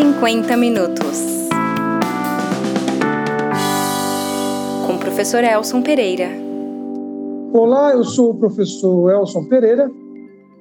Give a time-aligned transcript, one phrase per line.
[0.00, 1.50] 50 minutos.
[4.86, 6.30] Com o professor Elson Pereira.
[7.52, 9.90] Olá, eu sou o professor Elson Pereira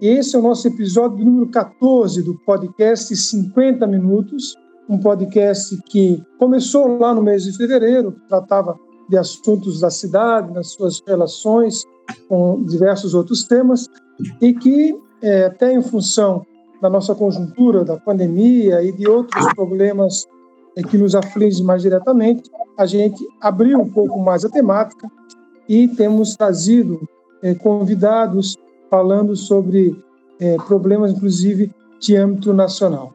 [0.02, 4.58] e esse é o nosso episódio número 14 do podcast 50 Minutos,
[4.90, 8.78] um podcast que começou lá no mês de fevereiro, tratava
[9.08, 11.86] de assuntos da cidade, das suas relações
[12.28, 13.88] com diversos outros temas,
[14.42, 16.46] e que, é, até em função
[16.82, 20.26] da nossa conjuntura, da pandemia e de outros problemas
[20.76, 25.10] é, que nos afligem mais diretamente, a gente abriu um pouco mais a temática
[25.68, 27.08] e temos trazido
[27.44, 28.58] é, convidados
[28.90, 29.96] falando sobre
[30.40, 33.14] é, problemas, inclusive, de âmbito nacional.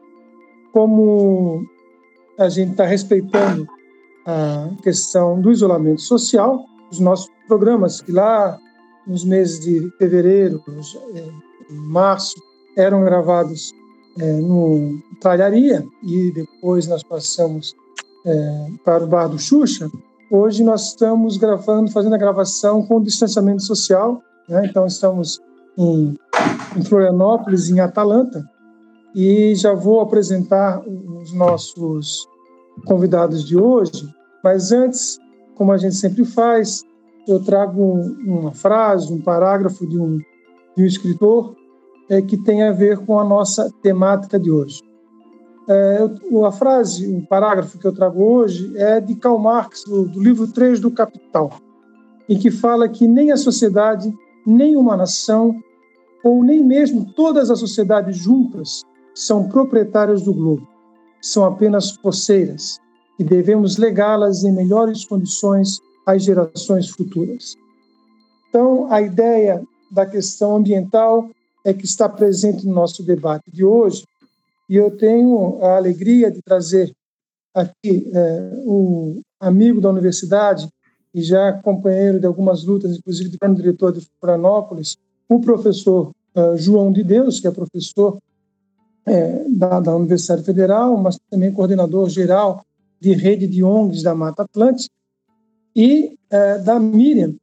[0.71, 1.65] Como
[2.37, 3.67] a gente está respeitando
[4.25, 8.57] a questão do isolamento social, os nossos programas que lá
[9.07, 10.61] nos meses de fevereiro,
[11.69, 12.35] março,
[12.75, 13.73] eram gravados
[14.19, 17.75] é, no Tralharia e depois nós passamos
[18.25, 19.89] é, para o Bar do Xuxa.
[20.31, 24.65] Hoje nós estamos gravando, fazendo a gravação com distanciamento social, né?
[24.65, 25.39] então estamos
[25.77, 26.17] em,
[26.75, 28.43] em Florianópolis, em Atalanta,
[29.13, 32.27] e já vou apresentar os nossos
[32.85, 34.09] convidados de hoje,
[34.43, 35.17] mas antes,
[35.55, 36.83] como a gente sempre faz,
[37.27, 40.17] eu trago uma frase, um parágrafo de um,
[40.75, 41.55] de um escritor
[42.09, 44.81] é, que tem a ver com a nossa temática de hoje.
[45.67, 45.99] É,
[46.45, 50.47] a frase, o parágrafo que eu trago hoje é de Karl Marx, do, do livro
[50.47, 51.53] 3 do Capital,
[52.29, 54.13] em que fala que nem a sociedade,
[54.45, 55.55] nem uma nação,
[56.23, 60.67] ou nem mesmo todas as sociedades juntas são proprietárias do globo.
[61.21, 62.79] São apenas poceiras
[63.17, 67.55] e devemos legá-las em melhores condições às gerações futuras.
[68.49, 71.29] Então, a ideia da questão ambiental
[71.65, 74.05] é que está presente no nosso debate de hoje.
[74.69, 76.93] E eu tenho a alegria de trazer
[77.53, 80.69] aqui é, um amigo da universidade
[81.13, 86.57] e já companheiro de algumas lutas, inclusive de plano diretor de Florianópolis, o professor uh,
[86.57, 88.19] João de Deus, que é professor
[89.05, 92.65] é, da, da, Universidade Federal, mas também coordenador geral
[92.99, 94.93] de rede de ONGs da Mata Atlântica,
[95.73, 97.35] e é, da Miriam,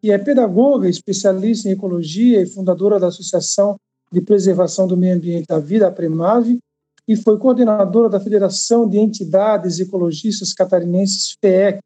[0.00, 3.76] que é pedagoga, especialista em ecologia e fundadora da Associação
[4.10, 6.58] de Preservação do Meio Ambiente da Vida, a Premave,
[7.06, 11.80] e foi coordenadora da Federação de Entidades Ecologistas Catarinenses, FEEC,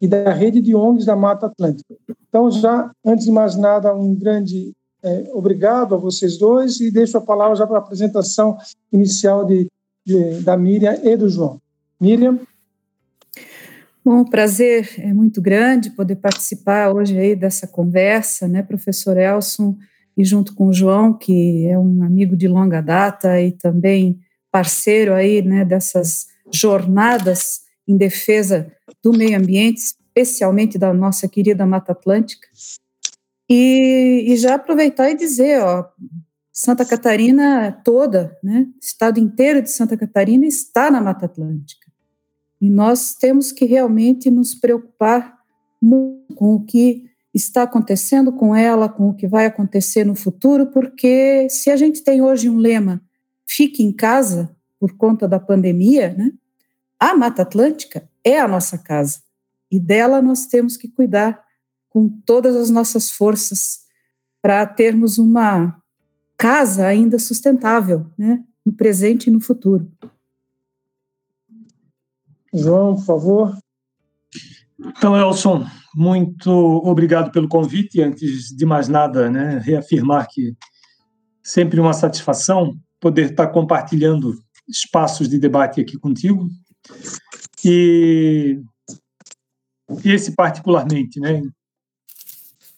[0.00, 1.94] e da Rede de ONGs da Mata Atlântica.
[2.28, 4.72] Então, já, antes de mais nada, um grande
[5.02, 8.58] é, obrigado a vocês dois e deixo a palavra já para a apresentação
[8.92, 9.66] inicial de,
[10.04, 11.60] de, da Miriam e do João.
[12.00, 12.38] Miriam.
[14.06, 19.76] Bom, o prazer é muito grande poder participar hoje aí dessa conversa, né, professor Elson,
[20.16, 25.12] e junto com o João, que é um amigo de longa data e também parceiro
[25.12, 28.72] aí, né, dessas jornadas em defesa
[29.02, 32.46] do meio ambiente, especialmente da nossa querida Mata Atlântica.
[33.50, 35.84] E, e já aproveitar e dizer, ó,
[36.52, 41.85] Santa Catarina toda, né, estado inteiro de Santa Catarina está na Mata Atlântica.
[42.60, 45.36] E nós temos que realmente nos preocupar
[46.34, 51.48] com o que está acontecendo com ela, com o que vai acontecer no futuro, porque
[51.50, 53.02] se a gente tem hoje um lema,
[53.46, 56.32] fique em casa por conta da pandemia, né?
[56.98, 59.20] A Mata Atlântica é a nossa casa
[59.70, 61.42] e dela nós temos que cuidar
[61.90, 63.80] com todas as nossas forças
[64.40, 65.76] para termos uma
[66.38, 68.42] casa ainda sustentável, né?
[68.64, 69.90] No presente e no futuro.
[72.56, 73.58] João, por favor.
[74.78, 78.02] Então, Elson, muito obrigado pelo convite.
[78.02, 80.54] Antes de mais nada, né, reafirmar que
[81.42, 84.34] sempre uma satisfação poder estar compartilhando
[84.68, 86.48] espaços de debate aqui contigo.
[87.64, 88.60] E
[90.04, 91.50] esse particularmente, né, em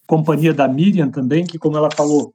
[0.06, 2.34] companhia da Miriam também, que como ela falou,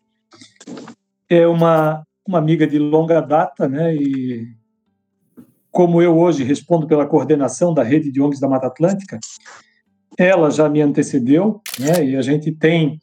[1.29, 4.47] é uma uma amiga de longa data, né, e
[5.73, 9.19] como eu hoje respondo pela coordenação da rede de ONGs da Mata Atlântica,
[10.15, 12.99] ela já me antecedeu, né, e a gente tem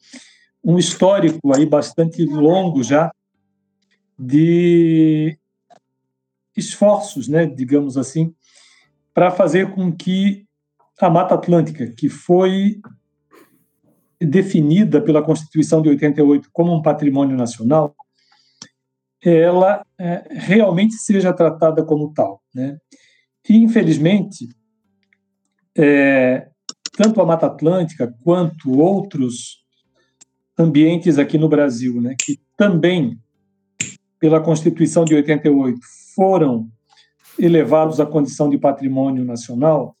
[0.63, 3.11] um histórico aí bastante longo já
[4.17, 5.37] de
[6.55, 8.33] esforços, né, digamos assim,
[9.13, 10.45] para fazer com que
[11.01, 12.79] a Mata Atlântica, que foi
[14.17, 17.93] definida pela Constituição de 88 como um patrimônio nacional,
[19.23, 22.41] ela é, realmente seja tratada como tal.
[22.53, 22.77] Né?
[23.47, 24.49] E, infelizmente,
[25.77, 26.47] é,
[26.93, 29.61] tanto a Mata Atlântica quanto outros
[30.57, 33.17] ambientes aqui no Brasil, né, que também,
[34.19, 35.79] pela Constituição de 88,
[36.15, 36.69] foram
[37.39, 39.95] elevados à condição de patrimônio nacional,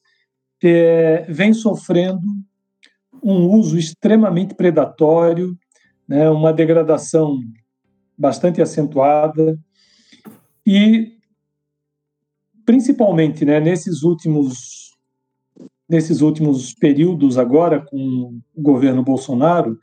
[0.63, 2.21] é, vem sofrendo
[3.23, 5.57] um uso extremamente predatório,
[6.07, 7.39] né, uma degradação
[8.21, 9.59] bastante acentuada.
[10.65, 11.17] E
[12.63, 14.91] principalmente né, nesses últimos
[15.89, 19.77] nesses últimos períodos agora com o governo Bolsonaro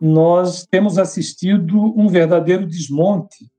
[0.00, 3.50] nós temos assistido um verdadeiro desmonte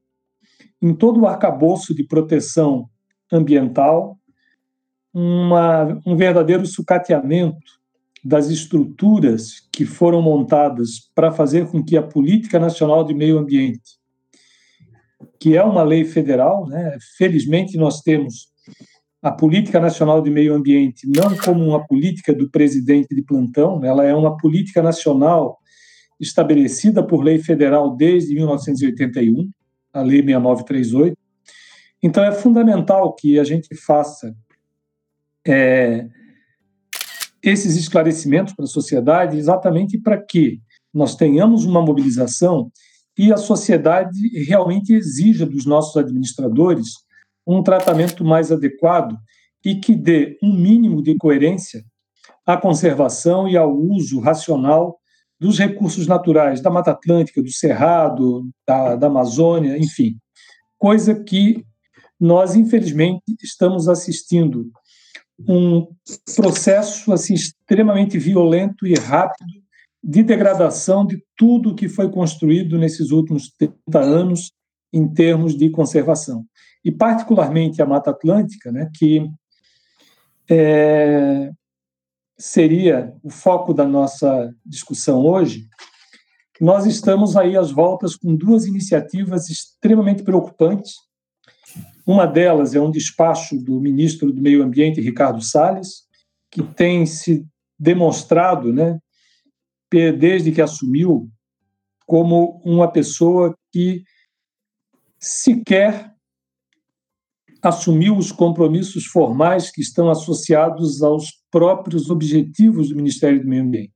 [0.81, 2.87] em todo o arcabouço de proteção
[3.29, 4.17] ambiental,
[5.13, 7.76] uma, um verdadeiro sucateamento
[8.27, 13.97] das estruturas que foram montadas para fazer com que a Política Nacional de Meio Ambiente,
[15.39, 18.49] que é uma lei federal, né, felizmente nós temos
[19.23, 24.03] a Política Nacional de Meio Ambiente não como uma política do presidente de plantão, ela
[24.03, 25.57] é uma política nacional
[26.19, 29.49] estabelecida por lei federal desde 1981,
[29.93, 31.17] a Lei 6938.
[32.03, 34.35] Então, é fundamental que a gente faça
[35.47, 36.07] é,
[37.43, 40.59] esses esclarecimentos para a sociedade exatamente para que
[40.93, 42.71] nós tenhamos uma mobilização
[43.17, 46.87] e a sociedade realmente exija dos nossos administradores
[47.45, 49.17] um tratamento mais adequado
[49.63, 51.83] e que dê um mínimo de coerência
[52.45, 54.97] à conservação e ao uso racional
[55.39, 60.17] dos recursos naturais da Mata Atlântica, do Cerrado, da, da Amazônia, enfim,
[60.77, 61.63] coisa que
[62.19, 64.71] nós, infelizmente, estamos assistindo
[65.39, 65.87] um
[66.35, 69.51] processo assim, extremamente violento e rápido
[70.03, 74.51] de degradação de tudo que foi construído nesses últimos 30 anos
[74.93, 76.45] em termos de conservação.
[76.83, 79.27] E, particularmente, a Mata Atlântica, né, que
[80.49, 81.51] é,
[82.37, 85.67] seria o foco da nossa discussão hoje,
[86.59, 90.95] nós estamos aí às voltas com duas iniciativas extremamente preocupantes.
[92.07, 96.07] Uma delas é um despacho do ministro do Meio Ambiente, Ricardo Salles,
[96.49, 97.45] que tem se
[97.77, 98.97] demonstrado, né,
[100.17, 101.29] desde que assumiu,
[102.05, 104.05] como uma pessoa que
[105.19, 106.13] sequer
[107.61, 113.91] assumiu os compromissos formais que estão associados aos próprios objetivos do Ministério do Meio Ambiente.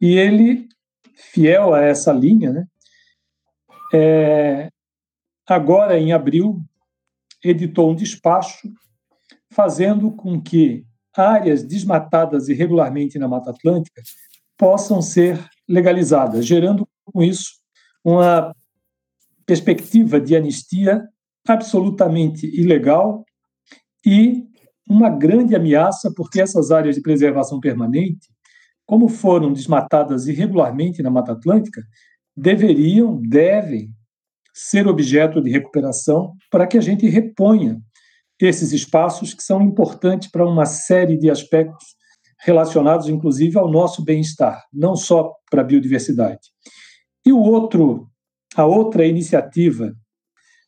[0.00, 0.66] E ele,
[1.14, 2.66] fiel a essa linha, né,
[3.94, 4.68] é,
[5.46, 6.60] agora em abril,
[7.42, 8.72] editou um despacho
[9.50, 10.84] fazendo com que
[11.14, 14.02] áreas desmatadas irregularmente na Mata Atlântica
[14.56, 17.52] possam ser legalizadas, gerando com isso
[18.04, 18.54] uma
[19.44, 21.02] perspectiva de anistia
[21.46, 23.24] absolutamente ilegal
[24.06, 24.44] e
[24.88, 28.28] uma grande ameaça, porque essas áreas de preservação permanente,
[28.86, 31.82] como foram desmatadas irregularmente na Mata Atlântica,
[32.36, 33.90] deveriam, devem
[34.52, 37.80] ser objeto de recuperação para que a gente reponha
[38.40, 41.94] esses espaços que são importantes para uma série de aspectos
[42.40, 46.40] relacionados, inclusive, ao nosso bem-estar, não só para a biodiversidade.
[47.24, 48.10] E o outro,
[48.56, 49.94] a outra iniciativa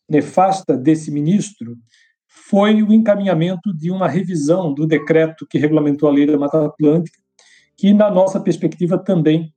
[0.09, 1.75] nefasta desse ministro
[2.27, 7.17] foi o encaminhamento de uma revisão do decreto que regulamentou a lei da Mata Atlântica,
[7.77, 9.53] que, na nossa perspectiva, também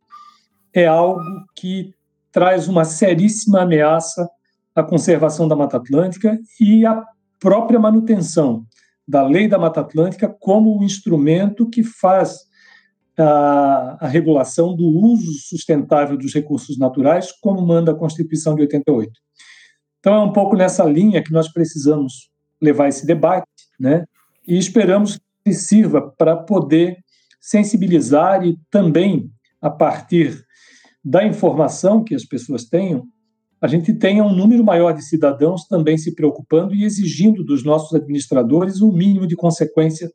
[0.72, 1.22] é algo
[1.54, 1.94] que
[2.32, 4.28] traz uma seríssima ameaça
[4.74, 7.04] à conservação da Mata Atlântica e à
[7.38, 8.64] própria manutenção
[9.06, 12.40] da lei da Mata Atlântica como o instrumento que faz
[13.18, 19.10] a, a regulação do uso sustentável dos recursos naturais, como manda a Constituição de 88.
[19.98, 23.46] Então, é um pouco nessa linha que nós precisamos levar esse debate,
[23.78, 24.04] né?
[24.46, 26.96] E esperamos que sirva para poder
[27.40, 30.44] sensibilizar e também, a partir
[31.04, 33.06] da informação que as pessoas tenham,
[33.60, 37.94] a gente tenha um número maior de cidadãos também se preocupando e exigindo dos nossos
[37.94, 40.12] administradores um mínimo de consequência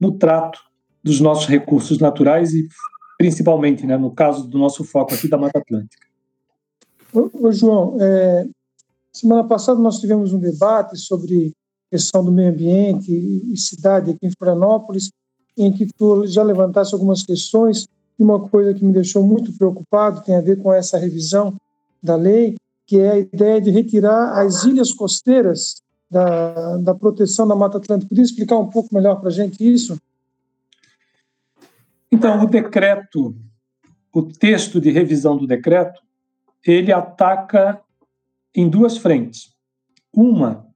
[0.00, 0.58] no trato
[1.02, 2.66] dos nossos recursos naturais e,
[3.18, 6.06] principalmente, né, no caso do nosso foco aqui da Mata Atlântica.
[7.12, 8.46] Ô, ô João, é,
[9.16, 11.54] Semana passada nós tivemos um debate sobre
[11.90, 15.10] questão do meio ambiente e cidade aqui em Florianópolis,
[15.56, 17.86] em que tu já levantasse algumas questões
[18.18, 21.54] e uma coisa que me deixou muito preocupado tem a ver com essa revisão
[22.02, 22.56] da lei,
[22.86, 28.08] que é a ideia de retirar as ilhas costeiras da, da proteção da Mata Atlântica.
[28.08, 30.00] Podia explicar um pouco melhor para a gente isso?
[32.10, 33.36] Então, o decreto,
[34.14, 36.00] o texto de revisão do decreto,
[36.64, 37.80] ele ataca
[38.54, 39.52] em duas frentes.
[40.14, 40.66] Uma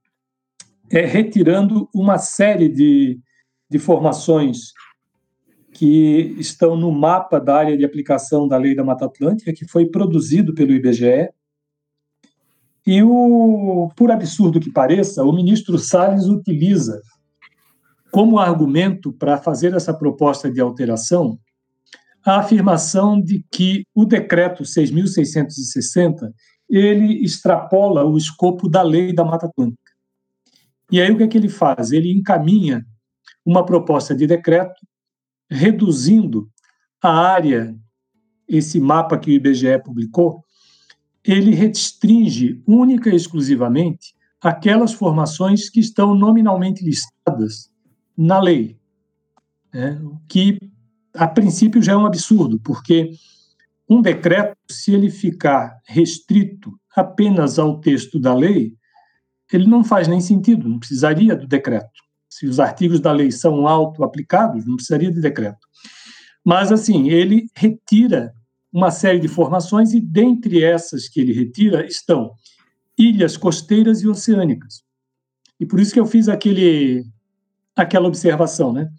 [0.89, 3.19] é retirando uma série de,
[3.69, 4.73] de formações
[5.73, 9.85] que estão no mapa da área de aplicação da Lei da Mata Atlântica, que foi
[9.85, 11.29] produzido pelo IBGE,
[12.85, 16.99] E, o, por absurdo que pareça, o ministro Salles utiliza
[18.11, 21.39] como argumento para fazer essa proposta de alteração
[22.23, 26.31] a afirmação de que o decreto 6.660
[26.69, 29.91] ele extrapola o escopo da lei da Mata Atlântica.
[30.91, 31.91] E aí o que é que ele faz?
[31.91, 32.85] Ele encaminha
[33.45, 34.79] uma proposta de decreto
[35.51, 36.49] reduzindo
[37.03, 37.75] a área,
[38.47, 40.43] esse mapa que o IBGE publicou,
[41.23, 47.69] ele restringe única e exclusivamente aquelas formações que estão nominalmente listadas
[48.17, 48.79] na lei,
[49.73, 50.01] né?
[50.27, 50.57] que
[51.13, 53.11] a princípio já é um absurdo, porque
[53.89, 58.73] um decreto, se ele ficar restrito apenas ao texto da lei,
[59.51, 62.01] ele não faz nem sentido, não precisaria do decreto.
[62.31, 65.67] Se os artigos da lei são auto-aplicados, não precisaria de decreto.
[66.43, 68.33] Mas, assim, ele retira
[68.71, 72.31] uma série de formações e, dentre essas que ele retira, estão
[72.97, 74.81] ilhas costeiras e oceânicas.
[75.59, 77.03] E por isso que eu fiz aquele,
[77.75, 78.89] aquela observação, né?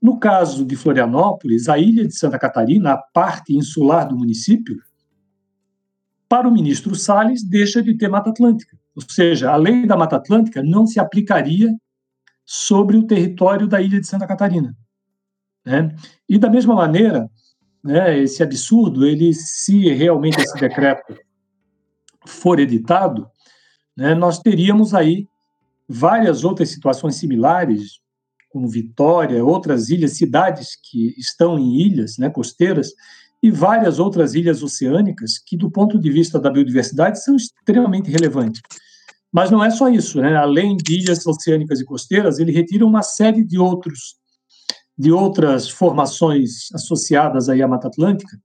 [0.00, 4.76] No caso de Florianópolis, a ilha de Santa Catarina, a parte insular do município,
[6.28, 8.78] para o ministro Salles, deixa de ter Mata Atlântica.
[8.94, 11.74] Ou seja, a lei da Mata Atlântica não se aplicaria
[12.50, 14.74] sobre o território da ilha de Santa Catarina.
[15.62, 15.94] Né?
[16.26, 17.30] E, da mesma maneira,
[17.84, 21.14] né, esse absurdo, ele, se realmente esse decreto
[22.26, 23.28] for editado,
[23.94, 25.28] né, nós teríamos aí
[25.86, 28.00] várias outras situações similares,
[28.48, 32.92] como Vitória, outras ilhas, cidades que estão em ilhas né, costeiras,
[33.42, 38.62] e várias outras ilhas oceânicas que, do ponto de vista da biodiversidade, são extremamente relevantes.
[39.32, 40.34] Mas não é só isso, né?
[40.36, 44.16] além de ilhas oceânicas e costeiras, ele retira uma série de outros
[44.98, 48.36] de outras formações associadas aí à Mata Atlântica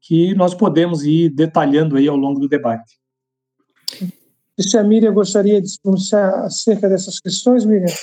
[0.00, 2.98] que nós podemos ir detalhando aí ao longo do debate.
[4.58, 7.94] E se a Miriam gostaria de se pronunciar acerca dessas questões, Miriam?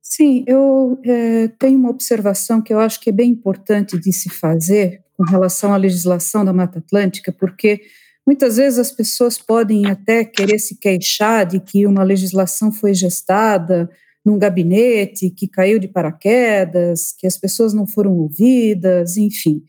[0.00, 4.30] Sim, eu é, tenho uma observação que eu acho que é bem importante de se
[4.30, 7.80] fazer com relação à legislação da Mata Atlântica, porque
[8.26, 13.88] muitas vezes as pessoas podem até querer se queixar de que uma legislação foi gestada
[14.24, 19.62] num gabinete que caiu de paraquedas, que as pessoas não foram ouvidas, enfim.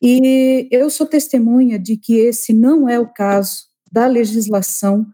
[0.00, 5.06] E eu sou testemunha de que esse não é o caso da legislação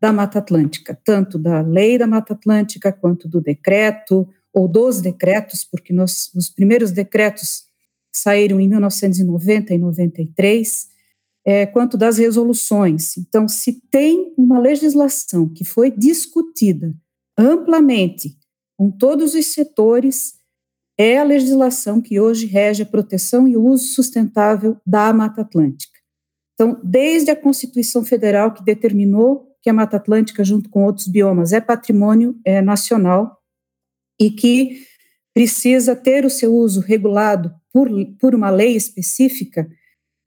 [0.00, 5.64] da Mata Atlântica, tanto da lei da Mata Atlântica quanto do decreto, ou dos decretos,
[5.64, 7.64] porque nós, os primeiros decretos
[8.12, 10.88] saíram em 1990 e 93,
[11.46, 13.16] é, quanto das resoluções.
[13.16, 16.94] Então, se tem uma legislação que foi discutida
[17.36, 18.36] amplamente
[18.76, 20.34] com todos os setores,
[20.98, 25.98] é a legislação que hoje rege a proteção e o uso sustentável da Mata Atlântica.
[26.54, 31.52] Então, desde a Constituição Federal, que determinou que a Mata Atlântica, junto com outros biomas,
[31.52, 33.38] é patrimônio é, nacional
[34.20, 34.82] e que
[35.32, 39.70] precisa ter o seu uso regulado por, por uma lei específica,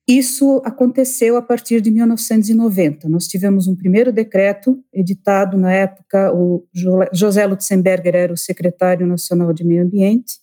[0.07, 3.07] isso aconteceu a partir de 1990.
[3.07, 6.65] Nós tivemos um primeiro decreto editado na época, o
[7.13, 10.39] José Lutzenberger era o secretário nacional de meio ambiente.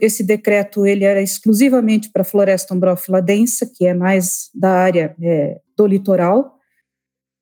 [0.00, 5.14] esse decreto ele era exclusivamente para a floresta ombrófila densa, que é mais da área
[5.20, 6.54] é, do litoral.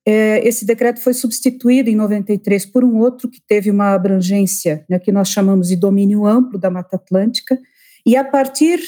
[0.07, 4.99] É, esse decreto foi substituído em 93 por um outro que teve uma abrangência, né,
[4.99, 7.59] que nós chamamos de domínio amplo da Mata Atlântica,
[8.05, 8.81] e a partir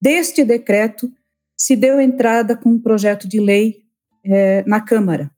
[0.00, 1.12] deste decreto
[1.58, 3.82] se deu entrada com um projeto de lei
[4.24, 5.30] é, na Câmara.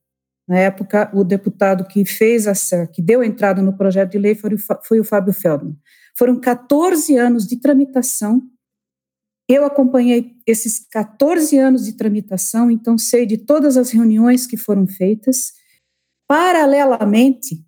[0.46, 4.54] Na época, o deputado que fez essa, que deu entrada no projeto de lei foi
[4.54, 5.78] o, foi o Fábio Feldman.
[6.18, 8.42] Foram 14 anos de tramitação.
[9.48, 14.86] Eu acompanhei esses 14 anos de tramitação, então sei de todas as reuniões que foram
[14.86, 15.52] feitas.
[16.28, 17.64] Paralelamente,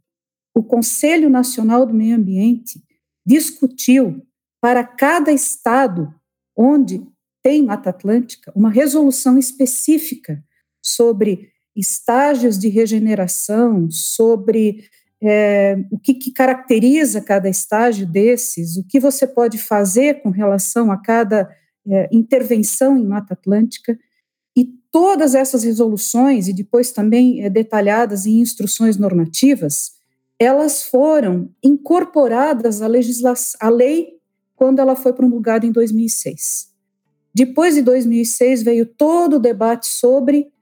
[0.55, 2.83] o Conselho Nacional do Meio Ambiente
[3.25, 4.27] discutiu
[4.61, 6.13] para cada estado
[6.57, 7.03] onde
[7.43, 10.43] tem Mata Atlântica uma resolução específica
[10.81, 14.85] sobre estágios de regeneração, sobre
[15.23, 20.91] é, o que, que, caracteriza cada estágio desses, o que você pode fazer com relação
[20.91, 21.49] a cada
[21.87, 23.99] é, intervenção em Mata Atlântica,
[24.57, 29.93] e todas essas resoluções, e depois também é, detalhadas em instruções normativas,
[30.39, 32.87] elas foram incorporadas à,
[33.61, 34.19] à lei
[34.63, 36.69] quando ela foi promulgada em 2006.
[37.35, 40.53] Depois de 2006 veio todo o debate sobre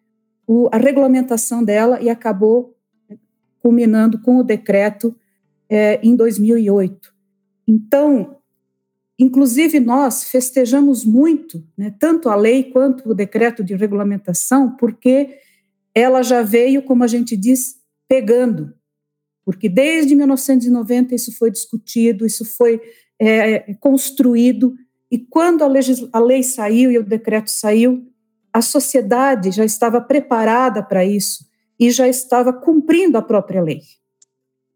[0.47, 2.75] o, a regulamentação dela e acabou
[3.59, 5.15] culminando com o decreto
[5.69, 7.15] é, em 2008.
[7.69, 8.39] Então,
[9.19, 15.41] inclusive nós festejamos muito, né, tanto a lei quanto o decreto de regulamentação, porque
[15.95, 17.77] ela já veio, como a gente diz,
[18.09, 18.73] pegando,
[19.45, 22.81] porque desde 1990 isso foi discutido, isso foi
[23.21, 24.75] é, construído,
[25.11, 25.69] e quando a,
[26.13, 28.07] a lei saiu e o decreto saiu,
[28.53, 31.45] a sociedade já estava preparada para isso
[31.79, 33.81] e já estava cumprindo a própria lei.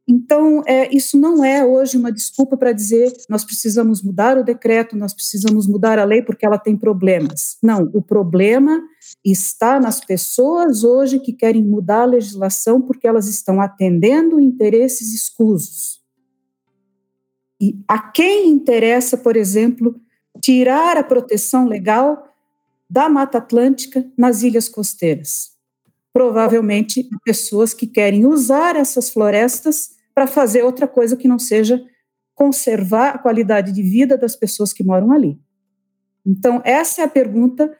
[0.07, 4.97] Então, é, isso não é hoje uma desculpa para dizer nós precisamos mudar o decreto,
[4.97, 7.57] nós precisamos mudar a lei porque ela tem problemas.
[7.63, 8.83] Não, o problema
[9.25, 16.04] está nas pessoas hoje que querem mudar a legislação porque elas estão atendendo interesses escusos.
[17.61, 20.01] E a quem interessa, por exemplo,
[20.41, 22.29] tirar a proteção legal
[22.89, 25.53] da Mata Atlântica nas ilhas costeiras?
[26.13, 31.85] Provavelmente pessoas que querem usar essas florestas para fazer outra coisa que não seja
[32.35, 35.39] conservar a qualidade de vida das pessoas que moram ali.
[36.27, 37.77] Então, essa é a pergunta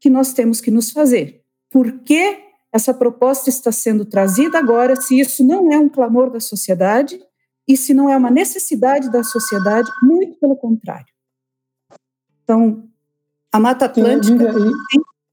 [0.00, 1.42] que nós temos que nos fazer.
[1.70, 2.38] Por que
[2.72, 7.18] essa proposta está sendo trazida agora, se isso não é um clamor da sociedade
[7.66, 9.90] e se não é uma necessidade da sociedade?
[10.02, 11.06] Muito pelo contrário.
[12.44, 12.84] Então,
[13.52, 14.52] a Mata Atlântica.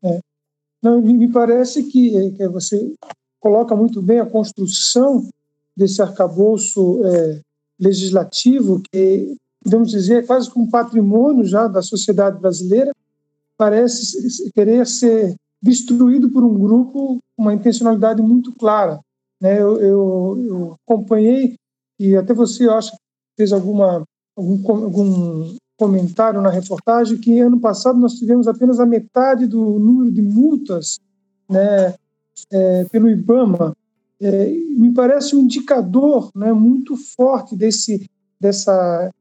[0.04, 0.20] É,
[0.82, 2.94] não, me parece que, que você
[3.40, 5.28] coloca muito bem a construção
[5.76, 7.42] desse arcabouço é,
[7.80, 12.92] legislativo, que, podemos dizer, é quase como um patrimônio já da sociedade brasileira,
[13.58, 19.00] parece querer ser destruído por um grupo com uma intencionalidade muito clara.
[19.40, 19.62] Né?
[19.62, 21.56] Eu, eu, eu acompanhei,
[22.10, 22.92] e até você, eu acho,
[23.38, 24.04] fez alguma,
[24.36, 30.12] algum, algum comentário na reportagem, que ano passado nós tivemos apenas a metade do número
[30.12, 31.00] de multas
[31.50, 31.96] né,
[32.52, 33.76] é, pelo IBAMA
[34.22, 39.12] é, me parece um indicador né, muito forte desse, dessa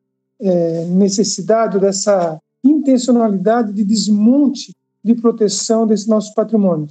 [0.40, 6.88] é, necessidade, dessa intencionalidade de desmonte de proteção desse nosso patrimônio.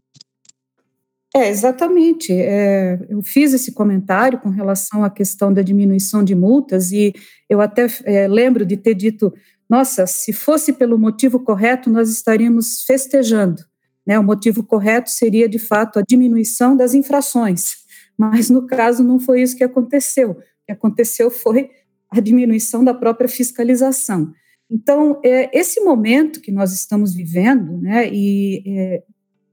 [1.34, 2.34] É, exatamente.
[2.34, 7.14] É, eu fiz esse comentário com relação à questão da diminuição de multas e
[7.50, 9.34] eu até é, lembro de ter dito,
[9.70, 13.64] nossa, se fosse pelo motivo correto, nós estaríamos festejando.
[14.06, 14.20] Né?
[14.20, 17.82] O motivo correto seria, de fato, a diminuição das infrações
[18.22, 20.32] mas no caso não foi isso que aconteceu.
[20.32, 20.36] O
[20.68, 21.72] que aconteceu foi
[22.08, 24.32] a diminuição da própria fiscalização.
[24.70, 29.04] Então, é, esse momento que nós estamos vivendo, né, e é,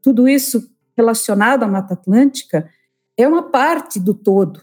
[0.03, 2.69] tudo isso relacionado à Mata Atlântica,
[3.17, 4.63] é uma parte do todo.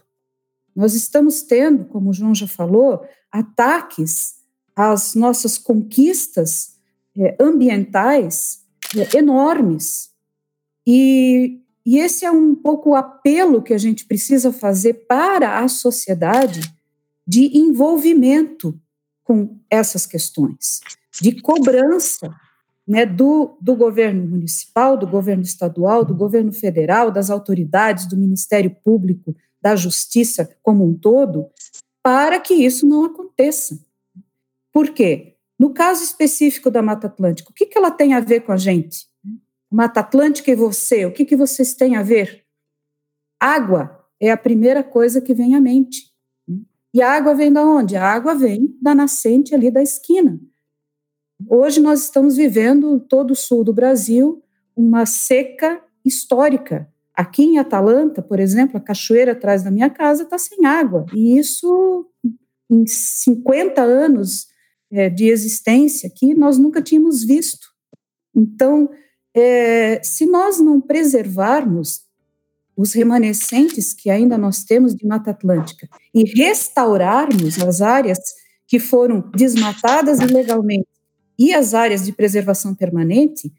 [0.76, 4.36] Nós estamos tendo, como o João já falou, ataques
[4.76, 6.76] às nossas conquistas
[7.18, 10.10] é, ambientais é, enormes.
[10.86, 15.68] E e esse é um pouco o apelo que a gente precisa fazer para a
[15.68, 16.62] sociedade
[17.28, 18.80] de envolvimento
[19.24, 20.82] com essas questões,
[21.22, 22.34] de cobrança
[22.88, 28.76] né, do, do governo municipal, do governo estadual, do governo federal, das autoridades, do Ministério
[28.84, 31.50] Público, da Justiça como um todo,
[32.04, 33.80] para que isso não aconteça.
[34.72, 35.36] Por quê?
[35.58, 38.58] No caso específico da Mata Atlântica, o que, que ela tem a ver com a
[38.58, 39.08] gente?
[39.72, 42.46] Mata Atlântica e você, o que, que vocês têm a ver?
[43.40, 46.12] Água é a primeira coisa que vem à mente.
[46.48, 46.60] Né?
[46.94, 47.96] E a água vem da onde?
[47.96, 50.40] A água vem da nascente ali da esquina.
[51.50, 54.42] Hoje nós estamos vivendo, todo o sul do Brasil,
[54.76, 56.88] uma seca histórica.
[57.14, 61.06] Aqui em Atalanta, por exemplo, a cachoeira atrás da minha casa está sem água.
[61.14, 62.08] E isso,
[62.70, 64.48] em 50 anos
[64.92, 67.68] é, de existência aqui, nós nunca tínhamos visto.
[68.34, 68.90] Então,
[69.34, 72.06] é, se nós não preservarmos
[72.78, 78.20] os remanescentes que ainda nós temos de Mata Atlântica e restaurarmos as áreas
[78.68, 80.95] que foram desmatadas ilegalmente
[81.38, 83.52] e as áreas de preservação permanente,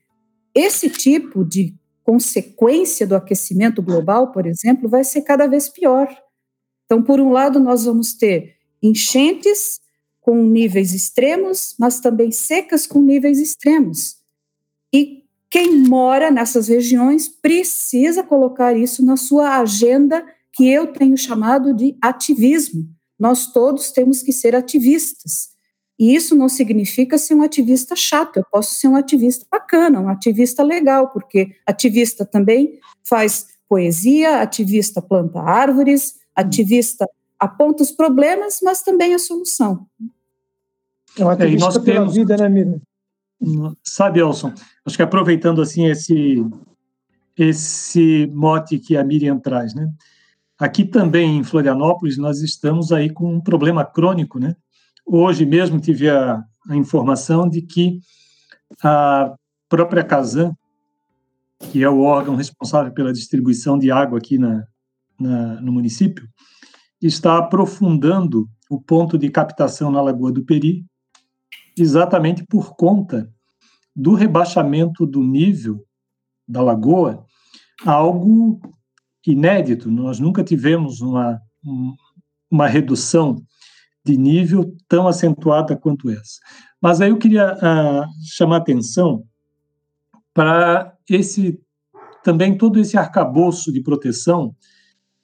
[0.55, 6.09] esse tipo de consequência do aquecimento global, por exemplo, vai ser cada vez pior.
[6.85, 9.81] Então, por um lado, nós vamos ter enchentes
[10.21, 14.17] com níveis extremos, mas também secas com níveis extremos.
[14.93, 21.75] E quem mora nessas regiões precisa colocar isso na sua agenda, que eu tenho chamado
[21.75, 22.89] de ativismo.
[23.19, 25.56] Nós todos temos que ser ativistas.
[25.99, 30.09] E isso não significa ser um ativista chato, eu posso ser um ativista bacana, um
[30.09, 38.83] ativista legal, porque ativista também faz poesia, ativista planta árvores, ativista aponta os problemas, mas
[38.83, 39.87] também a solução.
[41.19, 42.15] É um ativista é, nós pela temos...
[42.15, 42.81] vida, né, Miriam?
[43.83, 44.53] Sabe, Elson,
[44.85, 46.45] acho que aproveitando assim esse
[47.37, 49.91] esse mote que a Miriam traz, né?
[50.59, 54.57] Aqui também em Florianópolis nós estamos aí com um problema crônico, né?
[55.07, 58.01] Hoje mesmo tive a, a informação de que
[58.83, 59.35] a
[59.69, 60.55] própria Casan
[61.59, 64.67] que é o órgão responsável pela distribuição de água aqui na,
[65.19, 66.29] na, no município,
[67.01, 70.85] está aprofundando o ponto de captação na Lagoa do Peri,
[71.77, 73.31] exatamente por conta
[73.95, 75.85] do rebaixamento do nível
[76.47, 77.25] da lagoa,
[77.85, 78.61] algo
[79.27, 79.91] inédito.
[79.91, 81.41] Nós nunca tivemos uma,
[82.51, 83.43] uma redução
[84.07, 86.39] de nível tão acentuada quanto essa.
[86.81, 89.25] Mas aí eu queria uh, chamar atenção
[90.33, 91.61] para esse
[92.23, 94.55] também todo esse arcabouço de proteção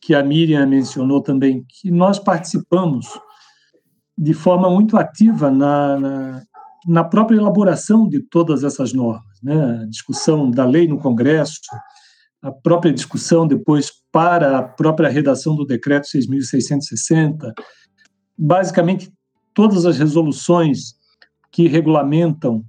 [0.01, 3.07] que a Miriam mencionou também, que nós participamos
[4.19, 6.43] de forma muito ativa na, na,
[6.87, 9.83] na própria elaboração de todas essas normas, né?
[9.83, 11.61] a discussão da lei no Congresso,
[12.43, 17.53] a própria discussão depois para a própria redação do decreto 6.660,
[18.37, 19.13] basicamente
[19.55, 20.95] todas as resoluções
[21.51, 22.65] que regulamentam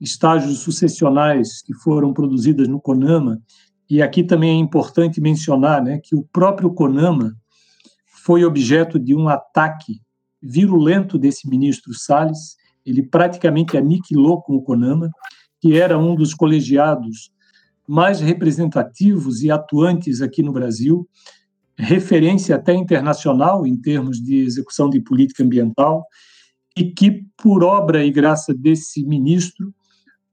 [0.00, 3.40] estágios sucessionais que foram produzidas no CONAMA,
[3.88, 7.36] e aqui também é importante mencionar né, que o próprio CONAMA
[8.24, 10.00] foi objeto de um ataque
[10.40, 15.10] virulento desse ministro Salles, ele praticamente aniquilou com o CONAMA,
[15.60, 17.30] que era um dos colegiados
[17.86, 21.08] mais representativos e atuantes aqui no Brasil,
[21.80, 26.06] referência até internacional em termos de execução de política ambiental,
[26.76, 29.74] e que, por obra e graça desse ministro,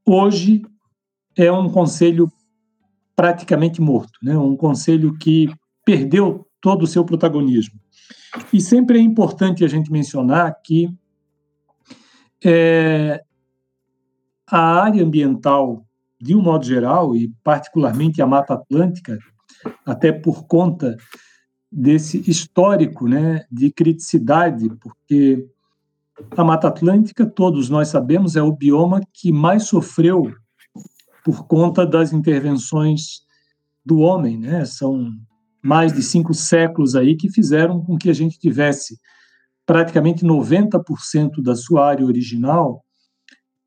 [0.06, 0.62] hoje
[1.36, 2.32] é um conselho
[3.16, 4.38] praticamente morto, né?
[4.38, 5.50] um conselho que
[5.84, 7.80] perdeu todo o seu protagonismo.
[8.54, 10.90] E sempre é importante a gente mencionar que
[12.44, 13.24] é,
[14.46, 15.86] a área ambiental,
[16.20, 19.18] de um modo geral, e particularmente a Mata Atlântica,
[19.86, 20.96] até por conta
[21.72, 25.48] desse histórico né, de criticidade, porque
[26.32, 30.34] a Mata Atlântica, todos nós sabemos, é o bioma que mais sofreu
[31.24, 33.22] por conta das intervenções
[33.86, 34.38] do homem.
[34.38, 34.66] Né?
[34.66, 35.12] São
[35.62, 38.98] mais de cinco séculos aí que fizeram com que a gente tivesse
[39.66, 42.84] praticamente 90% da sua área original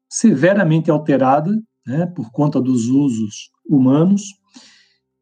[0.08, 1.52] severamente alterada
[1.86, 4.22] né, por conta dos usos humanos.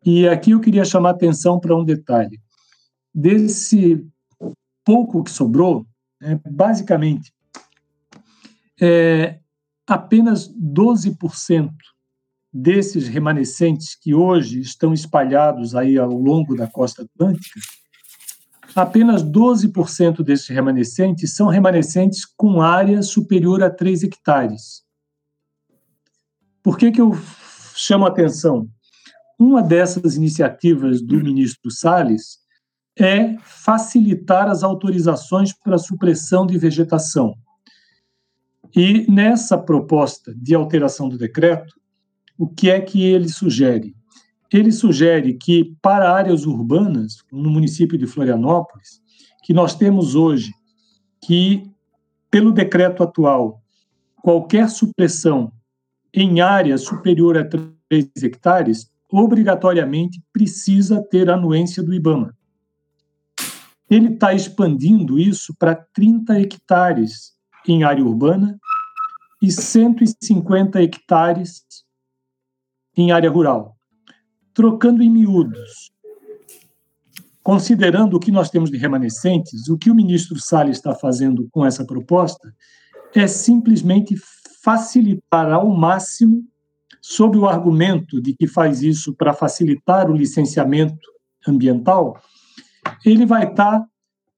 [0.04, 2.40] E aqui eu queria chamar atenção para um detalhe.
[3.14, 4.06] Desse
[4.84, 5.86] pouco que sobrou,
[6.22, 7.32] é, basicamente,
[8.80, 9.38] é,
[9.86, 11.70] apenas 12%
[12.52, 17.60] desses remanescentes que hoje estão espalhados aí ao longo da costa atlântica,
[18.74, 24.82] apenas 12% desses remanescentes são remanescentes com área superior a 3 hectares.
[26.62, 27.12] Por que, que eu
[27.74, 28.68] chamo a atenção?
[29.38, 32.38] Uma dessas iniciativas do ministro Salles
[32.98, 37.34] é facilitar as autorizações para supressão de vegetação.
[38.74, 41.74] E nessa proposta de alteração do decreto,
[42.36, 43.94] o que é que ele sugere?
[44.52, 49.00] Ele sugere que para áreas urbanas, no município de Florianópolis,
[49.44, 50.52] que nós temos hoje
[51.24, 51.70] que,
[52.30, 53.62] pelo decreto atual,
[54.22, 55.52] qualquer supressão
[56.12, 62.37] em área superior a 3 hectares, obrigatoriamente precisa ter anuência do IBAMA
[63.90, 67.32] ele está expandindo isso para 30 hectares
[67.66, 68.58] em área urbana
[69.42, 71.62] e 150 hectares
[72.96, 73.76] em área rural.
[74.52, 75.92] Trocando em miúdos,
[77.42, 81.64] considerando o que nós temos de remanescentes, o que o ministro Salles está fazendo com
[81.64, 82.52] essa proposta
[83.14, 84.14] é simplesmente
[84.62, 86.44] facilitar ao máximo,
[87.00, 91.08] sob o argumento de que faz isso para facilitar o licenciamento
[91.46, 92.20] ambiental,
[93.04, 93.86] ele vai estar tá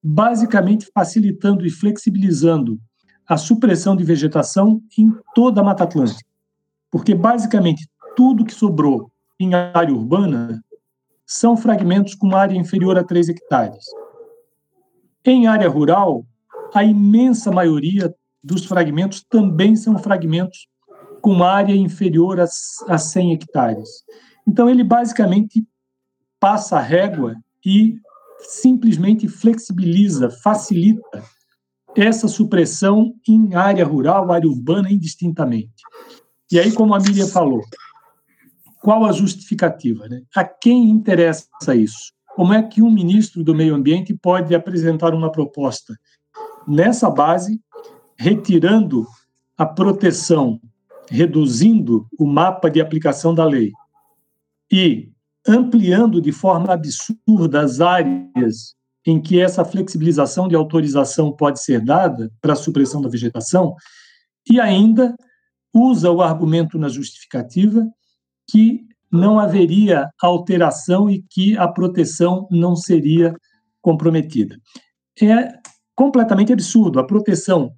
[0.03, 2.79] basicamente facilitando e flexibilizando
[3.29, 6.29] a supressão de vegetação em toda a Mata Atlântica.
[6.91, 10.63] Porque basicamente tudo que sobrou em área urbana
[11.25, 13.85] são fragmentos com área inferior a 3 hectares.
[15.25, 16.25] Em área rural,
[16.75, 20.67] a imensa maioria dos fragmentos também são fragmentos
[21.21, 23.89] com área inferior a 100 hectares.
[24.47, 25.65] Então, ele basicamente
[26.41, 27.97] passa a régua e
[28.43, 31.23] simplesmente flexibiliza, facilita
[31.97, 35.83] essa supressão em área rural, área urbana, indistintamente.
[36.51, 37.61] E aí, como a Miriam falou,
[38.81, 40.09] qual a justificativa?
[40.09, 40.23] Né?
[40.35, 42.13] A quem interessa isso?
[42.35, 45.99] Como é que um ministro do Meio Ambiente pode apresentar uma proposta
[46.67, 47.61] nessa base,
[48.17, 49.07] retirando
[49.57, 50.61] a proteção,
[51.09, 53.73] reduzindo o mapa de aplicação da lei
[54.73, 55.11] e
[55.47, 58.75] ampliando de forma absurda as áreas
[59.07, 63.75] em que essa flexibilização de autorização pode ser dada para a supressão da vegetação,
[64.49, 65.15] e ainda
[65.75, 67.87] usa o argumento na justificativa
[68.51, 73.35] que não haveria alteração e que a proteção não seria
[73.81, 74.57] comprometida.
[75.21, 75.53] É
[75.95, 76.99] completamente absurdo.
[77.01, 77.73] A proteção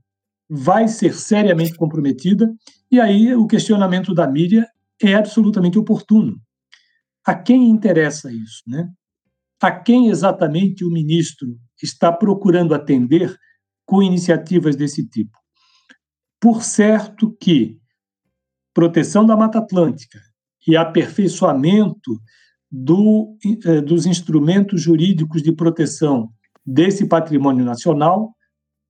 [0.48, 2.53] vai ser seriamente comprometida,
[2.90, 4.66] e aí o questionamento da mídia
[5.01, 6.38] é absolutamente oportuno.
[7.24, 8.62] A quem interessa isso?
[8.66, 8.88] Né?
[9.61, 13.37] A quem exatamente o ministro está procurando atender
[13.87, 15.37] com iniciativas desse tipo?
[16.40, 17.78] Por certo que
[18.74, 20.18] proteção da Mata Atlântica
[20.66, 22.20] e aperfeiçoamento
[22.70, 26.32] do, eh, dos instrumentos jurídicos de proteção
[26.64, 28.35] desse patrimônio nacional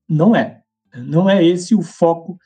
[0.09, 0.63] não é.
[0.95, 2.39] Não é esse o foco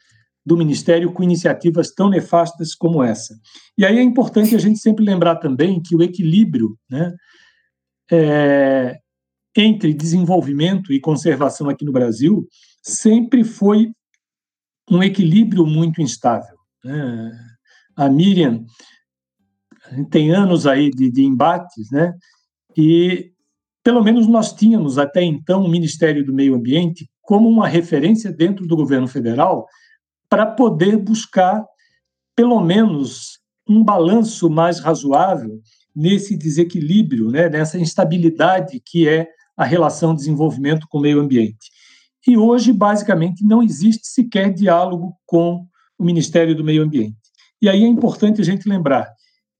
[0.46, 3.37] do Ministério com iniciativas tão nefastas como essa.
[3.76, 7.12] E aí é importante a gente sempre lembrar também que o equilíbrio né,
[8.12, 8.96] é,
[9.56, 12.46] entre desenvolvimento e conservação aqui no Brasil
[12.80, 13.90] sempre foi
[14.88, 16.56] um equilíbrio muito instável.
[16.85, 17.32] Né?
[17.96, 18.64] A Miriam
[20.11, 22.14] tem anos aí de, de embates, né?
[22.76, 23.32] E
[23.82, 28.66] pelo menos nós tínhamos até então o Ministério do Meio Ambiente como uma referência dentro
[28.66, 29.66] do governo federal
[30.29, 31.65] para poder buscar,
[32.35, 35.61] pelo menos, um balanço mais razoável
[35.95, 41.71] nesse desequilíbrio, né, nessa instabilidade que é a relação desenvolvimento com meio ambiente.
[42.27, 45.67] E hoje, basicamente, não existe sequer diálogo com
[45.99, 47.17] o Ministério do Meio Ambiente.
[47.62, 49.11] E aí é importante a gente lembrar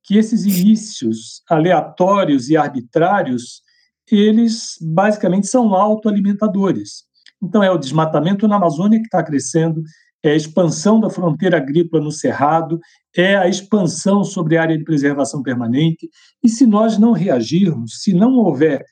[0.03, 3.63] que esses inícios aleatórios e arbitrários,
[4.11, 7.05] eles basicamente são autoalimentadores.
[7.43, 9.83] Então, é o desmatamento na Amazônia que está crescendo,
[10.29, 12.79] é a expansão da fronteira agrícola no Cerrado,
[13.17, 16.09] é a expansão sobre a área de preservação permanente.
[16.43, 18.85] E se nós não reagirmos, se não houver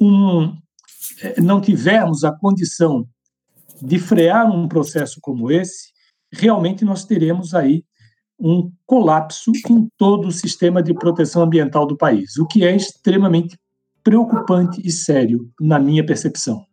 [0.00, 0.56] um.
[1.20, 3.06] É, não tivermos a condição
[3.80, 5.92] de frear um processo como esse,
[6.32, 7.84] realmente nós teremos aí
[8.38, 13.56] um colapso em todo o sistema de proteção ambiental do país, o que é extremamente
[14.02, 16.64] preocupante e sério, na minha percepção.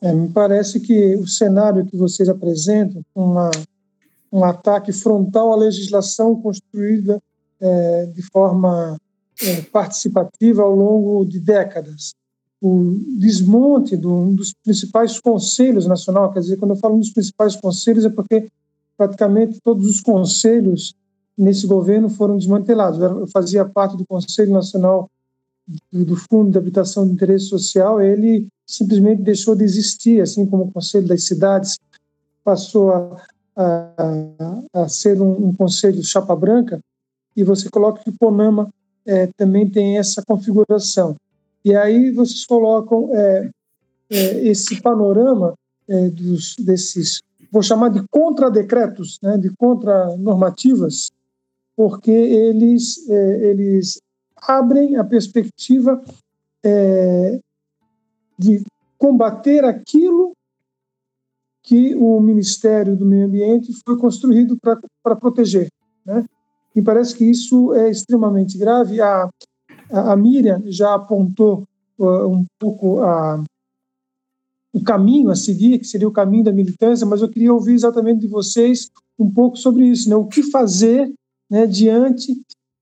[0.00, 3.50] É, me parece que o cenário que vocês apresentam, uma,
[4.32, 7.20] um ataque frontal à legislação construída
[7.60, 8.96] é, de forma
[9.42, 12.14] é, participativa ao longo de décadas,
[12.60, 17.54] o desmonte de um dos principais conselhos nacional, quer dizer, quando eu falo dos principais
[17.54, 18.48] conselhos é porque
[18.96, 20.94] praticamente todos os conselhos
[21.36, 23.00] nesse governo foram desmantelados.
[23.00, 25.08] Eu fazia parte do Conselho Nacional
[25.92, 30.72] do Fundo de Habitação de Interesse Social, ele simplesmente deixou de existir, assim como o
[30.72, 31.78] Conselho das Cidades
[32.42, 33.22] passou a,
[33.56, 36.80] a, a ser um, um, conselho chapa branca,
[37.36, 38.72] e você coloca que o Ponama
[39.06, 41.16] é, também tem essa configuração.
[41.64, 43.50] E aí vocês colocam é,
[44.10, 45.54] é, esse panorama
[45.86, 47.20] é, dos, desses,
[47.52, 51.10] vou chamar de contradecretos, né, de contranormativas,
[51.76, 54.00] porque eles, é, eles
[54.42, 56.02] abrem a perspectiva
[56.64, 57.40] é,
[58.38, 58.62] de
[58.96, 60.32] combater aquilo
[61.62, 65.68] que o Ministério do Meio Ambiente foi construído para proteger.
[66.04, 66.24] Né?
[66.74, 69.00] E parece que isso é extremamente grave.
[69.00, 69.28] A,
[69.90, 71.64] a, Miriam já apontou
[71.98, 73.42] uh, um pouco a,
[74.72, 78.20] o caminho a seguir, que seria o caminho da militância, mas eu queria ouvir exatamente
[78.20, 80.16] de vocês um pouco sobre isso, né?
[80.16, 81.12] o que fazer
[81.50, 82.40] né, diante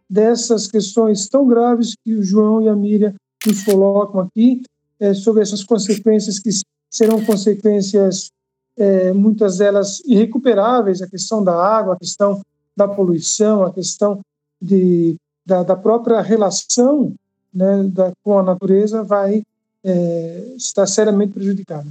[0.08, 3.14] dessas questões tão graves que o João e a Miriam
[3.46, 4.62] nos colocam aqui,
[4.98, 6.50] é, sobre essas consequências que
[6.90, 8.30] serão consequências,
[8.76, 12.40] é, muitas delas irrecuperáveis, a questão da água, a questão
[12.76, 14.20] da poluição, a questão
[14.60, 17.14] de, da, da própria relação
[17.52, 19.42] né, da, com a natureza vai
[19.84, 21.88] é, estar seriamente prejudicada.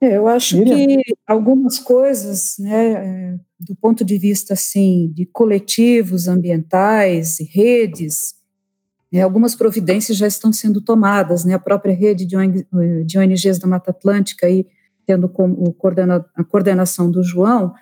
[0.00, 0.98] Eu acho Miriam?
[0.98, 8.34] que algumas coisas, né, é, do ponto de vista assim de coletivos ambientais e redes,
[9.10, 13.90] né, algumas providências já estão sendo tomadas, né, a própria rede de, ONGs da Mata
[13.90, 14.66] Atlântica aí
[15.06, 17.72] tendo como coordena, a coordenação do João,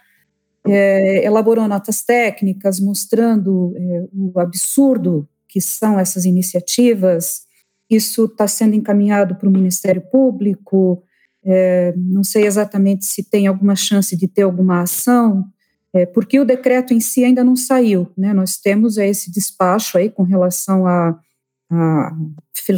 [0.66, 7.42] é, elaborou notas técnicas mostrando é, o absurdo que são essas iniciativas.
[7.88, 11.02] Isso está sendo encaminhado para o Ministério Público.
[11.44, 15.44] É, não sei exatamente se tem alguma chance de ter alguma ação,
[15.92, 18.32] é, porque o decreto em si ainda não saiu, né?
[18.32, 21.18] Nós temos esse despacho aí com relação à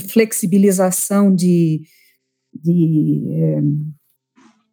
[0.08, 1.82] flexibilização de,
[2.52, 3.60] de é,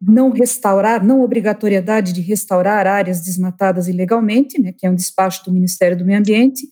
[0.00, 5.52] não restaurar, não obrigatoriedade de restaurar áreas desmatadas ilegalmente, né, que é um despacho do
[5.52, 6.68] Ministério do Meio Ambiente,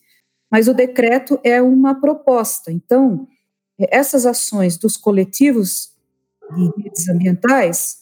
[0.51, 2.71] mas o decreto é uma proposta.
[2.71, 3.27] Então,
[3.79, 5.92] essas ações dos coletivos
[6.55, 7.97] de redes ambientais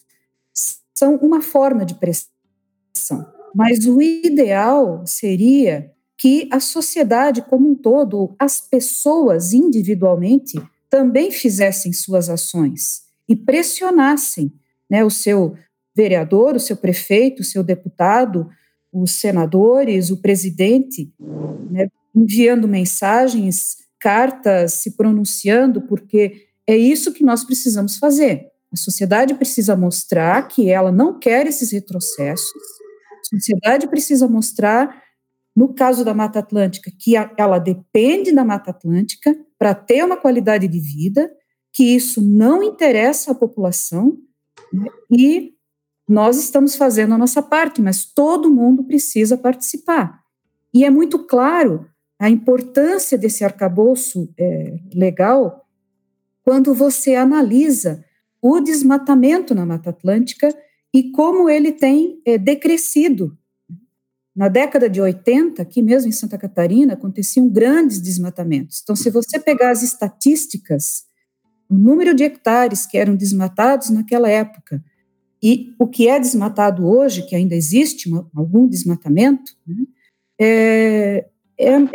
[0.98, 3.26] são uma forma de pressão.
[3.56, 11.92] Mas o ideal seria que a sociedade como um todo, as pessoas individualmente, também fizessem
[11.92, 14.54] suas ações e pressionassem
[14.90, 15.56] né, o seu
[15.96, 18.50] vereador, o seu prefeito, o seu deputado,
[18.92, 21.12] os senadores, o presidente,
[21.70, 28.48] né, enviando mensagens, cartas, se pronunciando, porque é isso que nós precisamos fazer.
[28.72, 32.52] A sociedade precisa mostrar que ela não quer esses retrocessos,
[33.22, 35.04] a sociedade precisa mostrar,
[35.56, 40.68] no caso da Mata Atlântica, que ela depende da Mata Atlântica para ter uma qualidade
[40.68, 41.30] de vida,
[41.74, 44.18] que isso não interessa à população,
[44.74, 45.54] né, e
[46.08, 50.22] nós estamos fazendo a nossa parte, mas todo mundo precisa participar.
[50.74, 51.86] E é muito claro
[52.20, 55.61] a importância desse arcabouço é, legal
[56.44, 58.04] quando você analisa
[58.42, 60.50] o desmatamento na Mata Atlântica
[60.94, 63.38] e como ele tem é, decrescido.
[64.36, 68.80] Na década de 80, aqui mesmo em Santa Catarina, aconteciam grandes desmatamentos.
[68.82, 71.04] Então, se você pegar as estatísticas,
[71.70, 74.84] o número de hectares que eram desmatados naquela época
[75.44, 79.86] e o que é desmatado hoje, que ainda existe uma, algum desmatamento, né,
[80.40, 81.28] é,
[81.62, 81.88] é, é,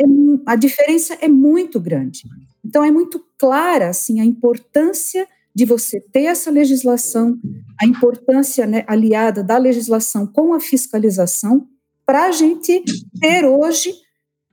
[0.45, 2.23] a diferença é muito grande.
[2.63, 7.37] Então, é muito clara assim, a importância de você ter essa legislação,
[7.81, 11.67] a importância né, aliada da legislação com a fiscalização,
[12.05, 12.83] para a gente
[13.19, 13.91] ter hoje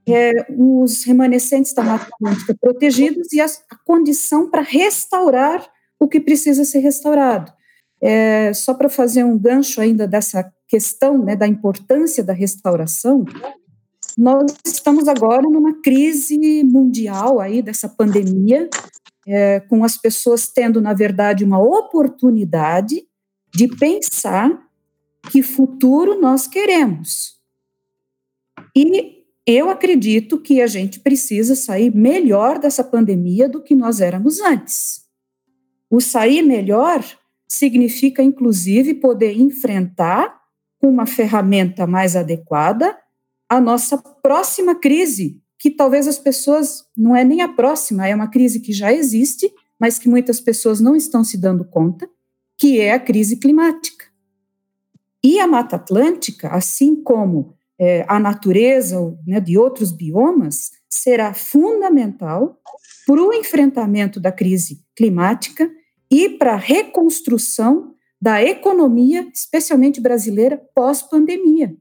[0.08, 5.66] é, os remanescentes da Mata Atlântica protegidos e a, a condição para restaurar
[6.00, 7.52] o que precisa ser restaurado.
[8.00, 13.24] É, só para fazer um gancho ainda dessa questão né, da importância da restauração,
[14.16, 18.68] nós estamos agora numa crise mundial aí dessa pandemia,
[19.26, 23.06] é, com as pessoas tendo, na verdade, uma oportunidade
[23.54, 24.50] de pensar
[25.30, 27.34] que futuro nós queremos.
[28.76, 34.40] E eu acredito que a gente precisa sair melhor dessa pandemia do que nós éramos
[34.40, 35.04] antes.
[35.90, 37.04] O sair melhor
[37.46, 40.40] significa, inclusive, poder enfrentar
[40.80, 42.96] com uma ferramenta mais adequada
[43.48, 48.28] a nossa próxima crise, que talvez as pessoas, não é nem a próxima, é uma
[48.28, 52.08] crise que já existe, mas que muitas pessoas não estão se dando conta,
[52.56, 54.06] que é a crise climática.
[55.22, 62.60] E a Mata Atlântica, assim como é, a natureza né, de outros biomas, será fundamental
[63.06, 65.70] para o enfrentamento da crise climática
[66.10, 71.76] e para a reconstrução da economia, especialmente brasileira, pós-pandemia.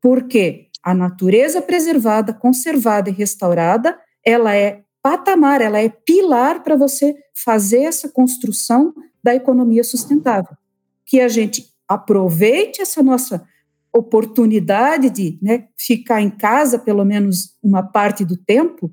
[0.00, 7.14] Porque a natureza preservada, conservada e restaurada, ela é patamar, ela é pilar para você
[7.34, 10.56] fazer essa construção da economia sustentável.
[11.06, 13.46] Que a gente aproveite essa nossa
[13.92, 18.92] oportunidade de né, ficar em casa pelo menos uma parte do tempo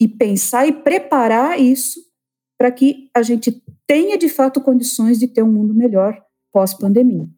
[0.00, 2.00] e pensar e preparar isso
[2.56, 6.20] para que a gente tenha de fato condições de ter um mundo melhor
[6.52, 7.28] pós-pandemia.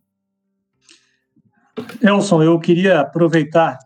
[2.03, 3.79] Elson, eu queria aproveitar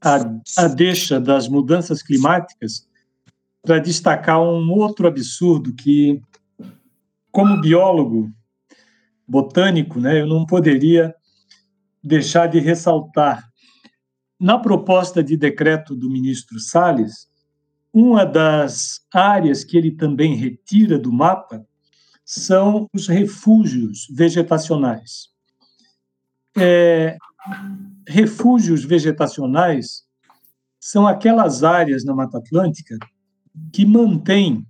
[0.00, 2.86] a, a deixa das mudanças climáticas
[3.62, 6.20] para destacar um outro absurdo que,
[7.32, 8.30] como biólogo
[9.26, 11.14] botânico, né, eu não poderia
[12.02, 13.42] deixar de ressaltar.
[14.38, 17.26] Na proposta de decreto do ministro Salles,
[17.92, 21.64] uma das áreas que ele também retira do mapa
[22.24, 25.33] são os refúgios vegetacionais.
[26.56, 27.16] É,
[28.06, 30.04] refúgios vegetacionais
[30.78, 32.96] são aquelas áreas na Mata Atlântica
[33.72, 34.66] que mantêm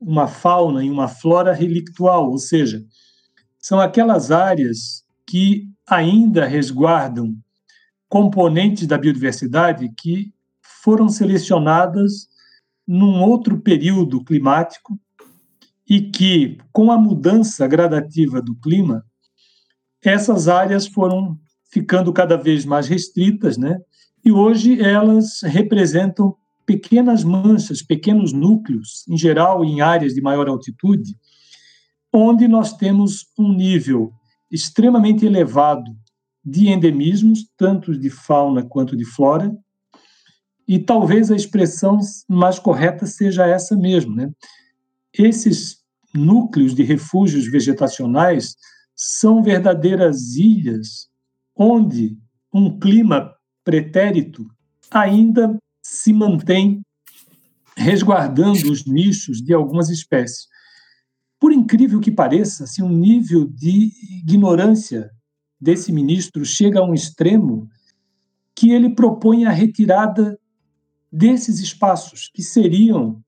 [0.00, 2.84] uma fauna e uma flora relictual, ou seja,
[3.58, 7.36] são aquelas áreas que ainda resguardam
[8.08, 10.32] componentes da biodiversidade que
[10.82, 12.28] foram selecionadas
[12.86, 14.98] num outro período climático
[15.88, 19.04] e que, com a mudança gradativa do clima,
[20.08, 21.38] essas áreas foram
[21.70, 23.78] ficando cada vez mais restritas, né?
[24.24, 26.34] E hoje elas representam
[26.64, 31.16] pequenas manchas, pequenos núcleos, em geral em áreas de maior altitude,
[32.12, 34.12] onde nós temos um nível
[34.50, 35.96] extremamente elevado
[36.44, 39.56] de endemismos, tanto de fauna quanto de flora,
[40.66, 41.98] e talvez a expressão
[42.28, 44.14] mais correta seja essa mesmo.
[44.14, 44.30] Né?
[45.12, 45.78] Esses
[46.12, 48.56] núcleos de refúgios vegetacionais
[48.96, 51.08] são verdadeiras ilhas
[51.54, 52.16] onde
[52.52, 54.46] um clima pretérito
[54.90, 56.80] ainda se mantém
[57.76, 60.46] resguardando os nichos de algumas espécies.
[61.38, 63.92] Por incrível que pareça, assim, um nível de
[64.22, 65.10] ignorância
[65.60, 67.68] desse ministro chega a um extremo
[68.54, 70.38] que ele propõe a retirada
[71.12, 73.22] desses espaços, que seriam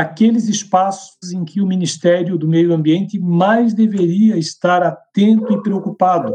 [0.00, 6.34] aqueles espaços em que o Ministério do Meio Ambiente mais deveria estar atento e preocupado,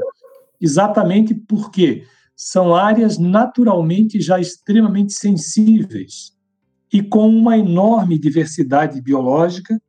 [0.62, 2.06] exatamente porque
[2.36, 6.34] são áreas naturalmente já extremamente sensíveis
[6.92, 9.80] e com uma enorme diversidade biológica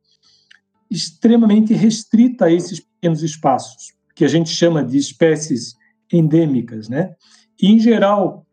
[0.89, 5.73] extremamente restrita a esses pequenos espaços, que a gente chama de espécies
[6.11, 7.15] endêmicas, né?
[7.59, 8.45] E, em geral,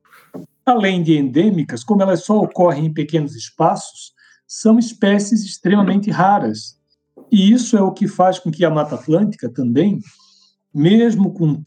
[0.65, 4.13] além de endêmicas, como elas só ocorrem em pequenos espaços,
[4.49, 6.81] são espécies extremamente raras.
[7.31, 10.01] E isso é o que faz com que a Mata Atlântica também,
[10.75, 11.63] mesmo com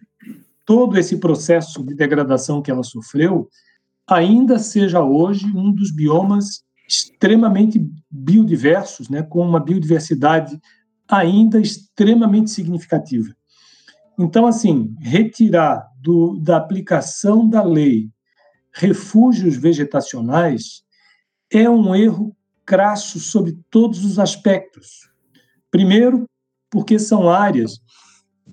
[0.66, 3.48] todo esse processo de degradação que ela sofreu,
[4.10, 10.60] ainda seja hoje um dos biomas extremamente biodiversos, né, com uma biodiversidade
[11.08, 13.34] ainda extremamente significativa.
[14.20, 18.10] Então, assim, retirar do, da aplicação da lei
[18.74, 20.84] refúgios vegetacionais
[21.52, 22.36] é um erro
[22.72, 25.09] crasso sobre todos os aspectos.
[25.69, 26.24] Primeiro,
[26.69, 27.82] porque são áreas,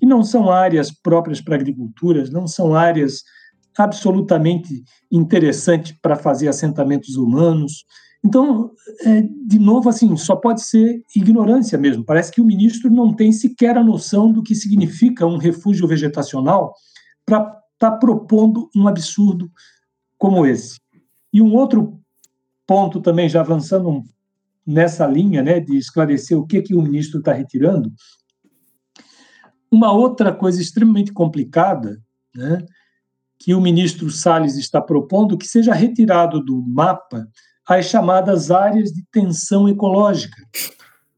[0.01, 3.23] e não são áreas próprias para a agricultura, não são áreas
[3.77, 7.85] absolutamente interessantes para fazer assentamentos humanos,
[8.21, 8.71] então,
[9.05, 12.03] é, de novo, assim, só pode ser ignorância mesmo.
[12.03, 16.73] Parece que o ministro não tem sequer a noção do que significa um refúgio vegetacional
[17.25, 19.49] para estar tá propondo um absurdo
[20.17, 20.81] como esse.
[21.31, 21.97] E um outro
[22.69, 24.03] ponto também, já avançando
[24.63, 27.91] nessa linha, né, de esclarecer o que que o ministro está retirando,
[29.71, 31.99] uma outra coisa extremamente complicada,
[32.35, 32.63] né,
[33.39, 37.27] que o ministro Salles está propondo que seja retirado do mapa
[37.67, 40.37] as chamadas áreas de tensão ecológica.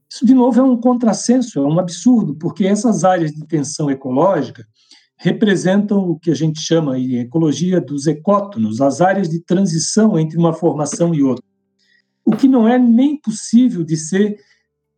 [0.10, 4.66] Isso, de novo, é um contrassenso, é um absurdo, porque essas áreas de tensão ecológica
[5.22, 10.36] representam o que a gente chama em ecologia dos ecótonos, as áreas de transição entre
[10.36, 11.46] uma formação e outra.
[12.26, 14.40] O que não é nem possível de ser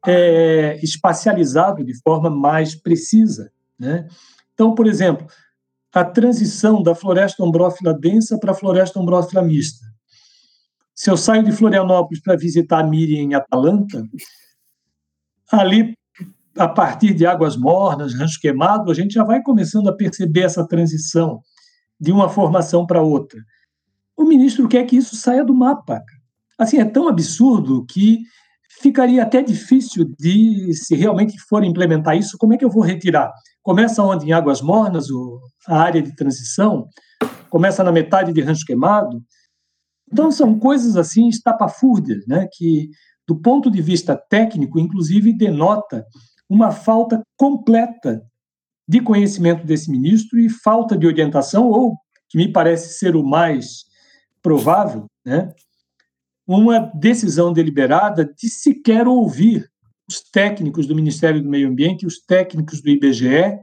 [0.07, 3.51] é, espacializado de forma mais precisa.
[3.77, 4.07] Né?
[4.53, 5.27] Então, por exemplo,
[5.93, 9.85] a transição da floresta ombrófila densa para a floresta ombrófila mista.
[10.95, 14.07] Se eu saio de Florianópolis para visitar a Miriam em Atalanta,
[15.51, 15.93] ali,
[16.57, 20.65] a partir de Águas Mornas, Rancho Queimado, a gente já vai começando a perceber essa
[20.67, 21.41] transição
[21.99, 23.39] de uma formação para outra.
[24.15, 26.01] O ministro quer que isso saia do mapa.
[26.57, 28.19] Assim, é tão absurdo que
[28.81, 33.31] ficaria até difícil de, se realmente for implementar isso, como é que eu vou retirar?
[33.61, 34.27] Começa onde?
[34.27, 35.07] Em Águas Mornas,
[35.67, 36.87] a área de transição?
[37.49, 39.21] Começa na metade de Rancho Queimado?
[40.11, 42.89] Então, são coisas assim estapafúrdias, né, que,
[43.27, 46.05] do ponto de vista técnico, inclusive, denota
[46.53, 48.23] uma falta completa
[48.87, 51.97] de conhecimento desse ministro e falta de orientação, ou,
[52.29, 53.85] que me parece ser o mais
[54.41, 55.49] provável, né,
[56.45, 59.67] uma decisão deliberada de sequer ouvir
[60.07, 63.57] os técnicos do Ministério do Meio Ambiente e os técnicos do IBGE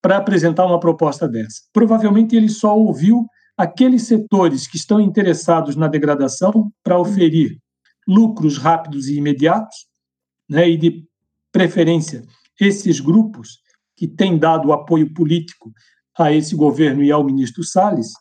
[0.00, 1.62] para apresentar uma proposta dessa.
[1.72, 3.26] Provavelmente ele só ouviu
[3.56, 7.58] aqueles setores que estão interessados na degradação para oferir
[8.06, 9.88] lucros rápidos e imediatos,
[10.48, 11.08] né, e de
[11.52, 12.22] preferência
[12.60, 13.60] esses grupos
[13.96, 15.72] que têm dado apoio político
[16.18, 18.12] a esse governo e ao ministro Salles,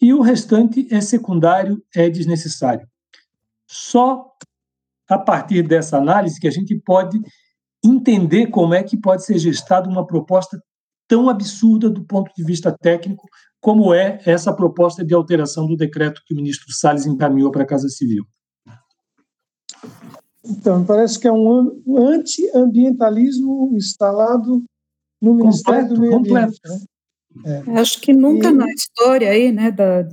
[0.00, 2.86] e o restante é secundário, é desnecessário.
[3.68, 4.32] Só
[5.08, 7.18] a partir dessa análise que a gente pode
[7.84, 10.60] entender como é que pode ser gestada uma proposta
[11.08, 13.26] tão absurda do ponto de vista técnico
[13.60, 17.66] como é essa proposta de alteração do decreto que o ministro Salles encaminhou para a
[17.66, 18.24] Casa Civil.
[20.48, 24.64] Então, parece que é um anti-ambientalismo instalado
[25.20, 26.60] no Ministério do Meio Ambiente.
[26.64, 26.80] Né?
[27.44, 27.70] É.
[27.78, 28.52] Acho que nunca e...
[28.52, 30.08] na história aí, né, da,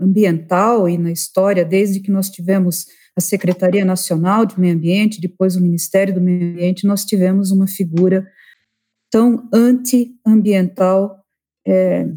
[0.00, 2.86] ambiental e na história, desde que nós tivemos
[3.16, 7.66] a Secretaria Nacional de Meio Ambiente, depois o Ministério do Meio Ambiente, nós tivemos uma
[7.66, 8.26] figura
[9.10, 11.18] tão anti-ambiental
[11.66, 12.08] é,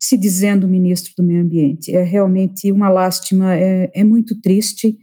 [0.00, 1.94] se dizendo ministro do Meio Ambiente.
[1.94, 4.98] É realmente uma lástima, é, é muito triste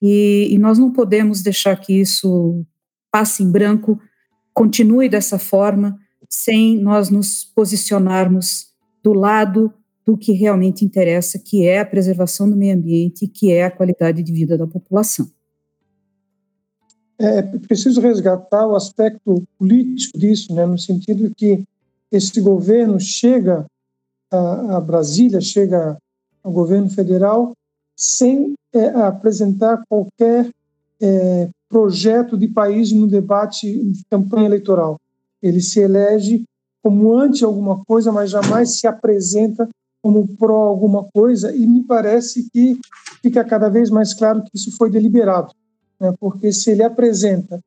[0.00, 2.64] e, e, nós não podemos deixar que isso
[3.10, 4.00] passe em branco,
[4.54, 8.68] continue dessa forma, sem nós nos posicionarmos
[9.02, 9.72] do lado
[10.04, 13.70] do que realmente interessa, que é a preservação do meio ambiente e que é a
[13.70, 15.28] qualidade de vida da população.
[17.18, 21.64] É, é preciso resgatar o aspecto político disso, né, no sentido que
[22.10, 23.66] esse governo chega
[24.30, 25.98] a, a Brasília, chega
[26.42, 27.52] ao governo federal,
[27.98, 30.48] sem é, apresentar qualquer
[31.00, 35.00] é, projeto de país no debate de campanha eleitoral.
[35.42, 36.44] Ele se elege
[36.80, 39.68] como anti alguma coisa, mas jamais se apresenta
[40.00, 42.78] como pró alguma coisa, e me parece que
[43.20, 45.52] fica cada vez mais claro que isso foi deliberado,
[45.98, 46.14] né?
[46.20, 47.58] porque se ele apresenta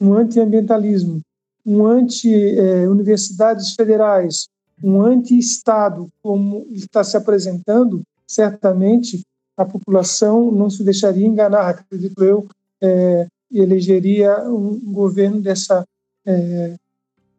[0.00, 1.20] um antiambientalismo,
[1.64, 4.48] um anti-universidades eh, federais,
[4.82, 9.22] um anti-Estado, como está se apresentando, certamente
[9.56, 12.46] a população não se deixaria enganar, acredito eu,
[12.82, 15.84] é, elegeria um governo dessa
[16.26, 16.74] é,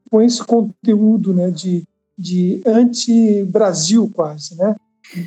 [0.10, 1.84] com esse conteúdo né, de,
[2.18, 4.76] de anti-Brasil quase, né,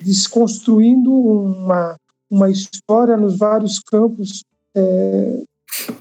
[0.02, 1.96] desconstruindo uma,
[2.30, 5.42] uma história nos vários campos é,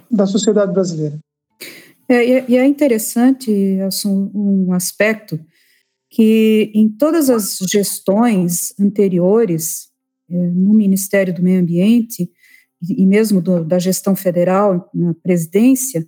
[0.09, 1.19] da sociedade brasileira.
[2.09, 5.37] É, e é interessante assim, um aspecto
[6.09, 9.86] que em todas as gestões anteriores é,
[10.29, 12.29] no Ministério do Meio Ambiente
[12.81, 16.07] e mesmo do, da gestão federal na presidência,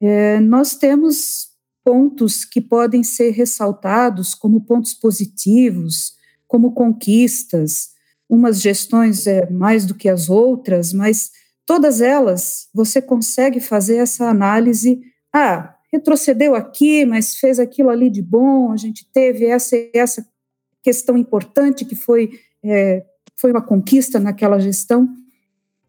[0.00, 1.50] é, nós temos
[1.84, 6.14] pontos que podem ser ressaltados como pontos positivos,
[6.46, 7.90] como conquistas,
[8.28, 11.30] umas gestões é, mais do que as outras, mas
[11.66, 15.00] todas elas você consegue fazer essa análise.
[15.32, 20.26] Ah, retrocedeu aqui, mas fez aquilo ali de bom, a gente teve essa essa
[20.82, 22.30] questão importante que foi,
[22.64, 23.04] é,
[23.40, 25.08] foi uma conquista naquela gestão.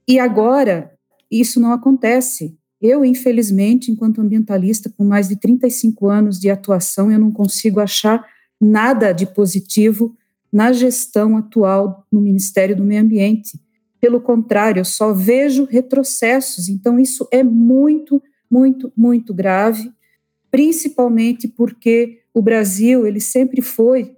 [0.08, 0.92] E agora,
[1.30, 2.58] isso não acontece.
[2.82, 8.26] Eu, infelizmente, enquanto ambientalista com mais de 35 anos de atuação, eu não consigo achar
[8.60, 10.16] nada de positivo
[10.52, 13.60] na gestão atual no Ministério do Meio Ambiente.
[14.00, 16.70] Pelo contrário, eu só vejo retrocessos.
[16.70, 19.92] Então, isso é muito, muito, muito grave,
[20.50, 24.16] principalmente porque o Brasil ele sempre foi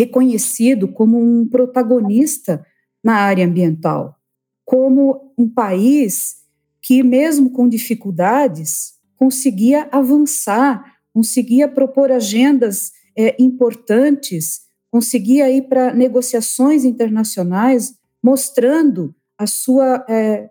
[0.00, 2.64] reconhecido como um protagonista
[3.04, 4.16] na área ambiental,
[4.64, 6.36] como um país
[6.80, 10.82] que, mesmo com dificuldades, conseguia avançar,
[11.12, 20.48] conseguia propor agendas é, importantes, conseguia ir para negociações internacionais, mostrando a sua é,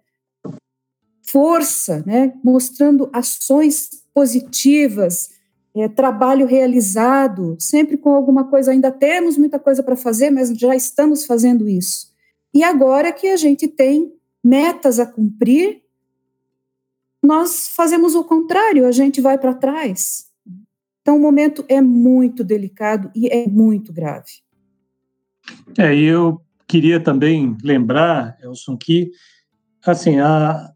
[1.23, 5.29] força, né, mostrando ações positivas,
[5.75, 8.71] é, trabalho realizado, sempre com alguma coisa.
[8.71, 12.09] Ainda temos muita coisa para fazer, mas já estamos fazendo isso.
[12.53, 14.13] E agora que a gente tem
[14.43, 15.81] metas a cumprir,
[17.21, 20.27] nós fazemos o contrário, a gente vai para trás.
[21.01, 24.31] Então, o momento é muito delicado e é muito grave.
[25.77, 29.11] É, eu queria também lembrar, Elson, que
[29.85, 30.71] assim, a,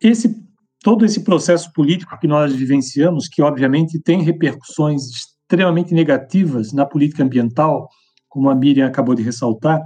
[0.00, 0.45] esse,
[0.82, 7.22] todo esse processo político que nós vivenciamos, que obviamente tem repercussões extremamente negativas na política
[7.22, 7.88] ambiental,
[8.28, 9.80] como a Miriam acabou de ressaltar,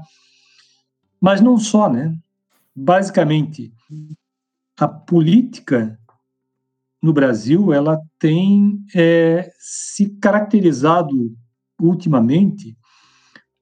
[1.20, 2.16] mas não só, né?
[2.74, 3.72] Basicamente,
[4.78, 5.98] a política
[7.02, 11.34] no Brasil ela tem é, se caracterizado
[11.80, 12.76] ultimamente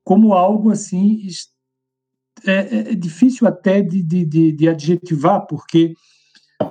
[0.05, 1.21] como algo assim
[2.47, 5.93] é, é, é difícil até de, de, de, adjetivar porque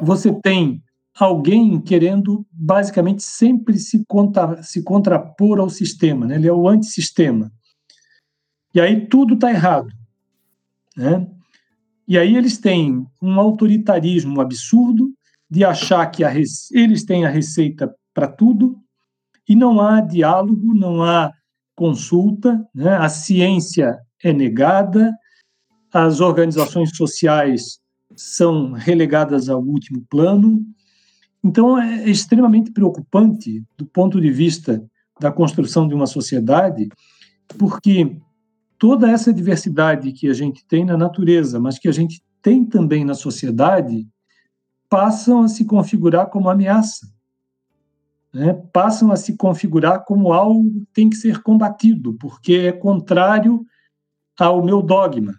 [0.01, 0.81] você tem
[1.19, 6.35] alguém querendo basicamente sempre se, contra, se contrapor ao sistema, né?
[6.35, 7.51] ele é o antissistema.
[8.73, 9.89] E aí tudo está errado.
[10.95, 11.27] Né?
[12.07, 15.11] E aí eles têm um autoritarismo absurdo
[15.49, 18.77] de achar que a, eles têm a receita para tudo
[19.47, 21.31] e não há diálogo, não há
[21.75, 22.95] consulta, né?
[22.97, 25.15] a ciência é negada,
[25.91, 27.79] as organizações sociais
[28.17, 30.65] são relegadas ao último plano.
[31.43, 34.83] Então, é extremamente preocupante do ponto de vista
[35.19, 36.89] da construção de uma sociedade,
[37.57, 38.19] porque
[38.77, 43.05] toda essa diversidade que a gente tem na natureza, mas que a gente tem também
[43.05, 44.07] na sociedade,
[44.89, 47.07] passam a se configurar como ameaça.
[48.33, 48.53] Né?
[48.71, 53.65] Passam a se configurar como algo que tem que ser combatido, porque é contrário
[54.39, 55.33] ao meu dogma.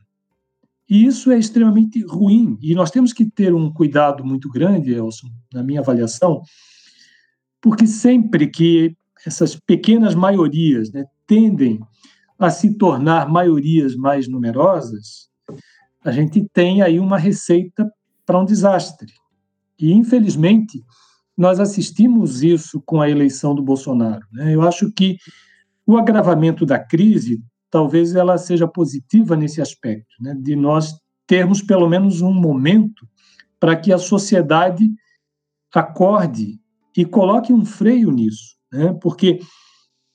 [0.89, 2.59] E isso é extremamente ruim.
[2.63, 6.43] E nós temos que ter um cuidado muito grande, Elson, na minha avaliação,
[7.61, 11.81] porque sempre que essas pequenas maiorias né, tendem
[12.39, 15.29] a se tornar maiorias mais numerosas,
[16.03, 17.91] a gente tem aí uma receita
[18.25, 19.13] para um desastre.
[19.79, 20.83] E, infelizmente,
[21.37, 24.25] nós assistimos isso com a eleição do Bolsonaro.
[24.33, 24.55] Né?
[24.55, 25.17] Eu acho que
[25.87, 30.35] o agravamento da crise, talvez ela seja positiva nesse aspecto, né?
[30.39, 30.95] de nós
[31.27, 33.07] termos pelo menos um momento
[33.61, 34.91] para que a sociedade
[35.75, 36.59] acorde
[36.97, 38.97] e coloque um freio nisso, né?
[39.01, 39.41] porque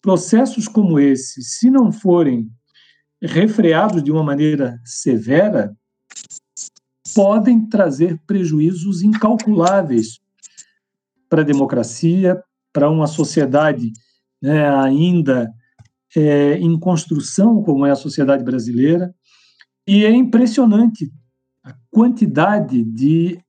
[0.02, 2.50] processos como esse, se não forem
[3.22, 5.74] refreados de uma maneira severa,
[7.16, 10.20] podem trazer prejuízos incalculáveis
[11.30, 12.42] para a democracia,
[12.74, 13.94] para uma sociedade
[14.42, 15.54] né, ainda
[16.16, 19.14] é, em construção, como é a sociedade brasileira,
[19.88, 21.12] e é impressionante
[21.64, 23.40] a quantidade de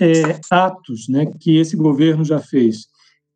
[0.00, 2.86] é, atos né, que esse governo já fez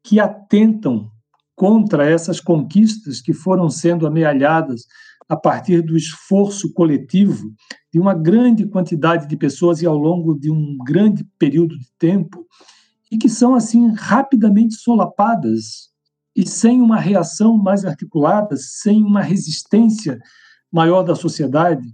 [0.05, 1.11] que atentam
[1.55, 4.83] contra essas conquistas que foram sendo amealhadas
[5.29, 7.53] a partir do esforço coletivo
[7.93, 12.47] de uma grande quantidade de pessoas e ao longo de um grande período de tempo
[13.11, 15.91] e que são assim rapidamente solapadas
[16.37, 20.19] e sem uma reação mais articulada, sem uma resistência
[20.71, 21.89] maior da sociedade.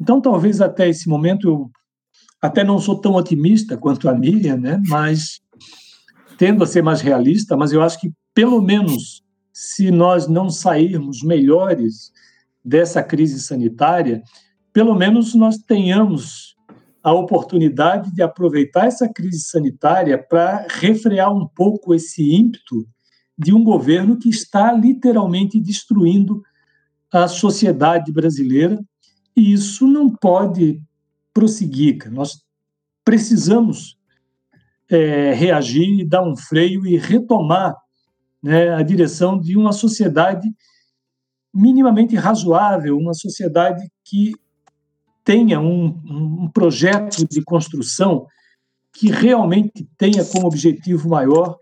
[0.00, 1.70] Então, talvez até esse momento eu
[2.40, 4.80] até não sou tão otimista quanto a Miriam, né?
[4.88, 5.40] Mas
[6.38, 9.22] tendo a ser mais realista, mas eu acho que pelo menos
[9.52, 12.10] se nós não sairmos melhores
[12.64, 14.22] dessa crise sanitária,
[14.72, 16.56] pelo menos nós tenhamos
[17.02, 22.86] a oportunidade de aproveitar essa crise sanitária para refrear um pouco esse ímpeto
[23.36, 26.42] de um governo que está literalmente destruindo
[27.12, 28.78] a sociedade brasileira
[29.36, 30.80] e isso não pode
[31.32, 32.10] prosseguir.
[32.10, 32.42] Nós
[33.04, 33.96] precisamos
[34.88, 37.74] é, reagir e dar um freio e retomar
[38.42, 40.48] né, a direção de uma sociedade
[41.52, 44.32] minimamente razoável, uma sociedade que
[45.24, 45.86] tenha um,
[46.44, 48.26] um projeto de construção
[48.92, 51.58] que realmente tenha como objetivo maior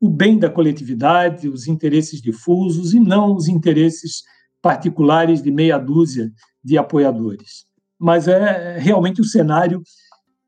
[0.00, 4.22] o bem da coletividade, os interesses difusos e não os interesses
[4.60, 6.30] particulares de meia dúzia
[6.62, 7.66] de apoiadores.
[7.98, 9.82] Mas é realmente o cenário,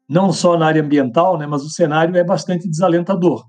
[0.08, 3.44] não só na área ambiental, né, mas o cenário é bastante desalentador.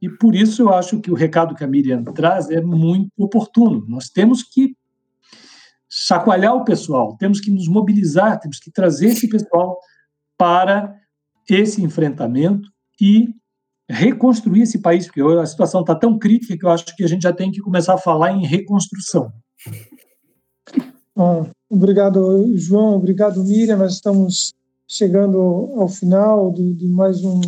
[0.00, 3.84] E por isso eu acho que o recado que a Miriam traz é muito oportuno.
[3.88, 4.76] Nós temos que
[5.88, 9.78] chacoalhar o pessoal, temos que nos mobilizar, temos que trazer esse pessoal
[10.36, 10.92] para
[11.48, 12.68] esse enfrentamento
[13.00, 13.28] e
[13.92, 17.22] reconstruir esse país, porque a situação está tão crítica que eu acho que a gente
[17.22, 19.30] já tem que começar a falar em reconstrução.
[21.14, 23.76] Bom, obrigado, João, obrigado, Miriam.
[23.76, 24.54] Nós estamos
[24.88, 25.38] chegando
[25.76, 27.40] ao final de, de mais um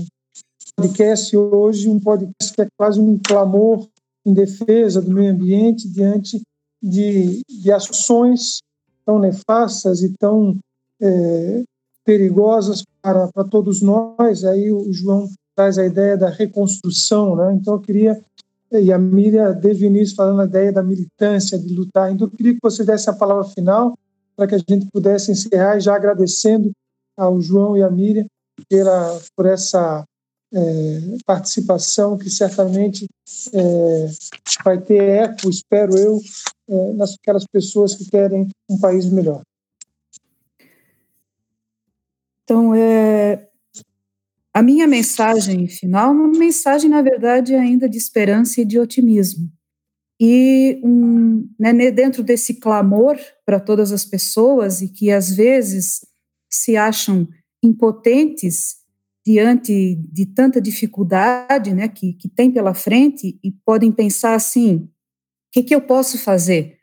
[0.76, 3.88] podcast hoje, um podcast que é quase um clamor
[4.26, 6.42] em defesa do meio ambiente diante
[6.82, 8.58] de, de ações
[9.04, 10.58] tão nefastas e tão
[11.00, 11.62] é,
[12.04, 14.44] perigosas para, para todos nós.
[14.44, 17.54] Aí o João traz a ideia da reconstrução, né?
[17.54, 18.20] Então eu queria
[18.72, 22.10] e a Miriam desde o início falando a ideia da militância, de lutar.
[22.10, 23.96] Então eu queria que você desse a palavra final
[24.36, 26.72] para que a gente pudesse encerrar, já agradecendo
[27.16, 28.26] ao João e à Miriam
[28.68, 30.04] pela, por essa
[30.52, 30.58] é,
[31.24, 33.06] participação que certamente
[33.52, 34.06] é,
[34.64, 36.20] vai ter eco, espero eu,
[36.68, 37.16] é, nas
[37.50, 39.42] pessoas que querem um país melhor.
[42.44, 43.48] Então, é,
[44.54, 49.50] a minha mensagem final é uma mensagem, na verdade, ainda de esperança e de otimismo.
[50.20, 56.06] E um, né, dentro desse clamor para todas as pessoas e que às vezes
[56.48, 57.26] se acham
[57.64, 58.76] impotentes
[59.26, 64.88] diante de tanta dificuldade né, que, que tem pela frente e podem pensar assim: o
[65.50, 66.78] que, que eu posso fazer?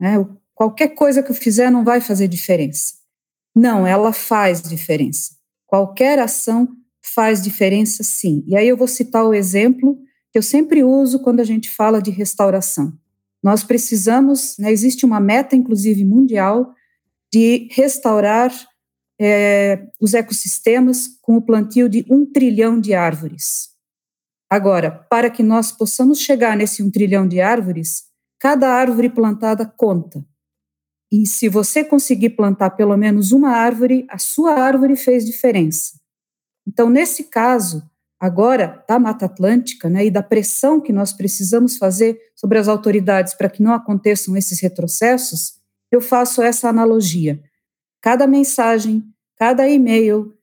[0.00, 0.14] Né,
[0.56, 2.94] qualquer coisa que eu fizer não vai fazer diferença.
[3.54, 5.36] Não, ela faz diferença.
[5.68, 8.44] Qualquer ação faz diferença sim.
[8.46, 9.98] E aí eu vou citar o exemplo
[10.30, 12.92] que eu sempre uso quando a gente fala de restauração.
[13.42, 16.72] Nós precisamos, né, existe uma meta, inclusive mundial,
[17.32, 18.52] de restaurar
[19.20, 23.70] é, os ecossistemas com o plantio de um trilhão de árvores.
[24.48, 28.04] Agora, para que nós possamos chegar nesse um trilhão de árvores,
[28.38, 30.24] cada árvore plantada conta.
[31.10, 36.01] E se você conseguir plantar pelo menos uma árvore, a sua árvore fez diferença.
[36.66, 37.82] Então, nesse caso,
[38.20, 43.34] agora da Mata Atlântica, né, e da pressão que nós precisamos fazer sobre as autoridades
[43.34, 45.60] para que não aconteçam esses retrocessos,
[45.90, 47.42] eu faço essa analogia.
[48.00, 49.04] Cada mensagem,
[49.36, 50.36] cada e-mail,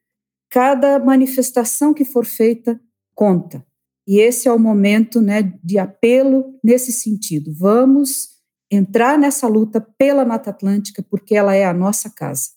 [0.49, 2.79] cada manifestação que for feita
[3.15, 3.65] conta.
[4.07, 7.53] E esse é o momento né, de apelo nesse sentido.
[7.53, 8.39] Vamos
[8.71, 12.49] entrar nessa luta pela Mata Atlântica, porque ela é a nossa casa.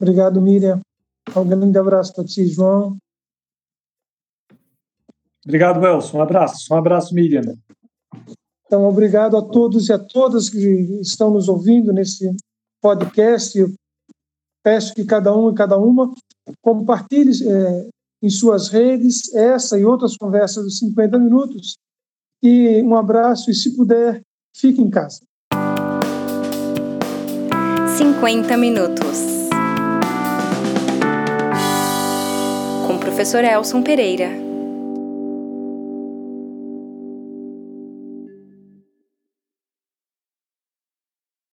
[0.00, 0.80] Obrigado, Miriam.
[1.34, 2.96] Um grande abraço para ti, João.
[5.44, 6.18] Obrigado, Elson.
[6.18, 6.74] Um abraço.
[6.74, 7.56] Um abraço, Miriam.
[8.66, 10.58] Então, obrigado a todos e a todas que
[11.00, 12.34] estão nos ouvindo nesse
[12.82, 13.56] podcast.
[13.56, 13.72] Eu
[14.64, 16.12] peço que cada um e cada uma
[16.60, 17.88] compartilhe é,
[18.22, 21.76] em suas redes essa e outras conversas dos 50 minutos.
[22.42, 24.20] E um abraço e, se puder,
[24.54, 25.20] fique em casa.
[27.96, 29.35] 50 minutos.
[33.16, 34.45] Professor Elson Pereira.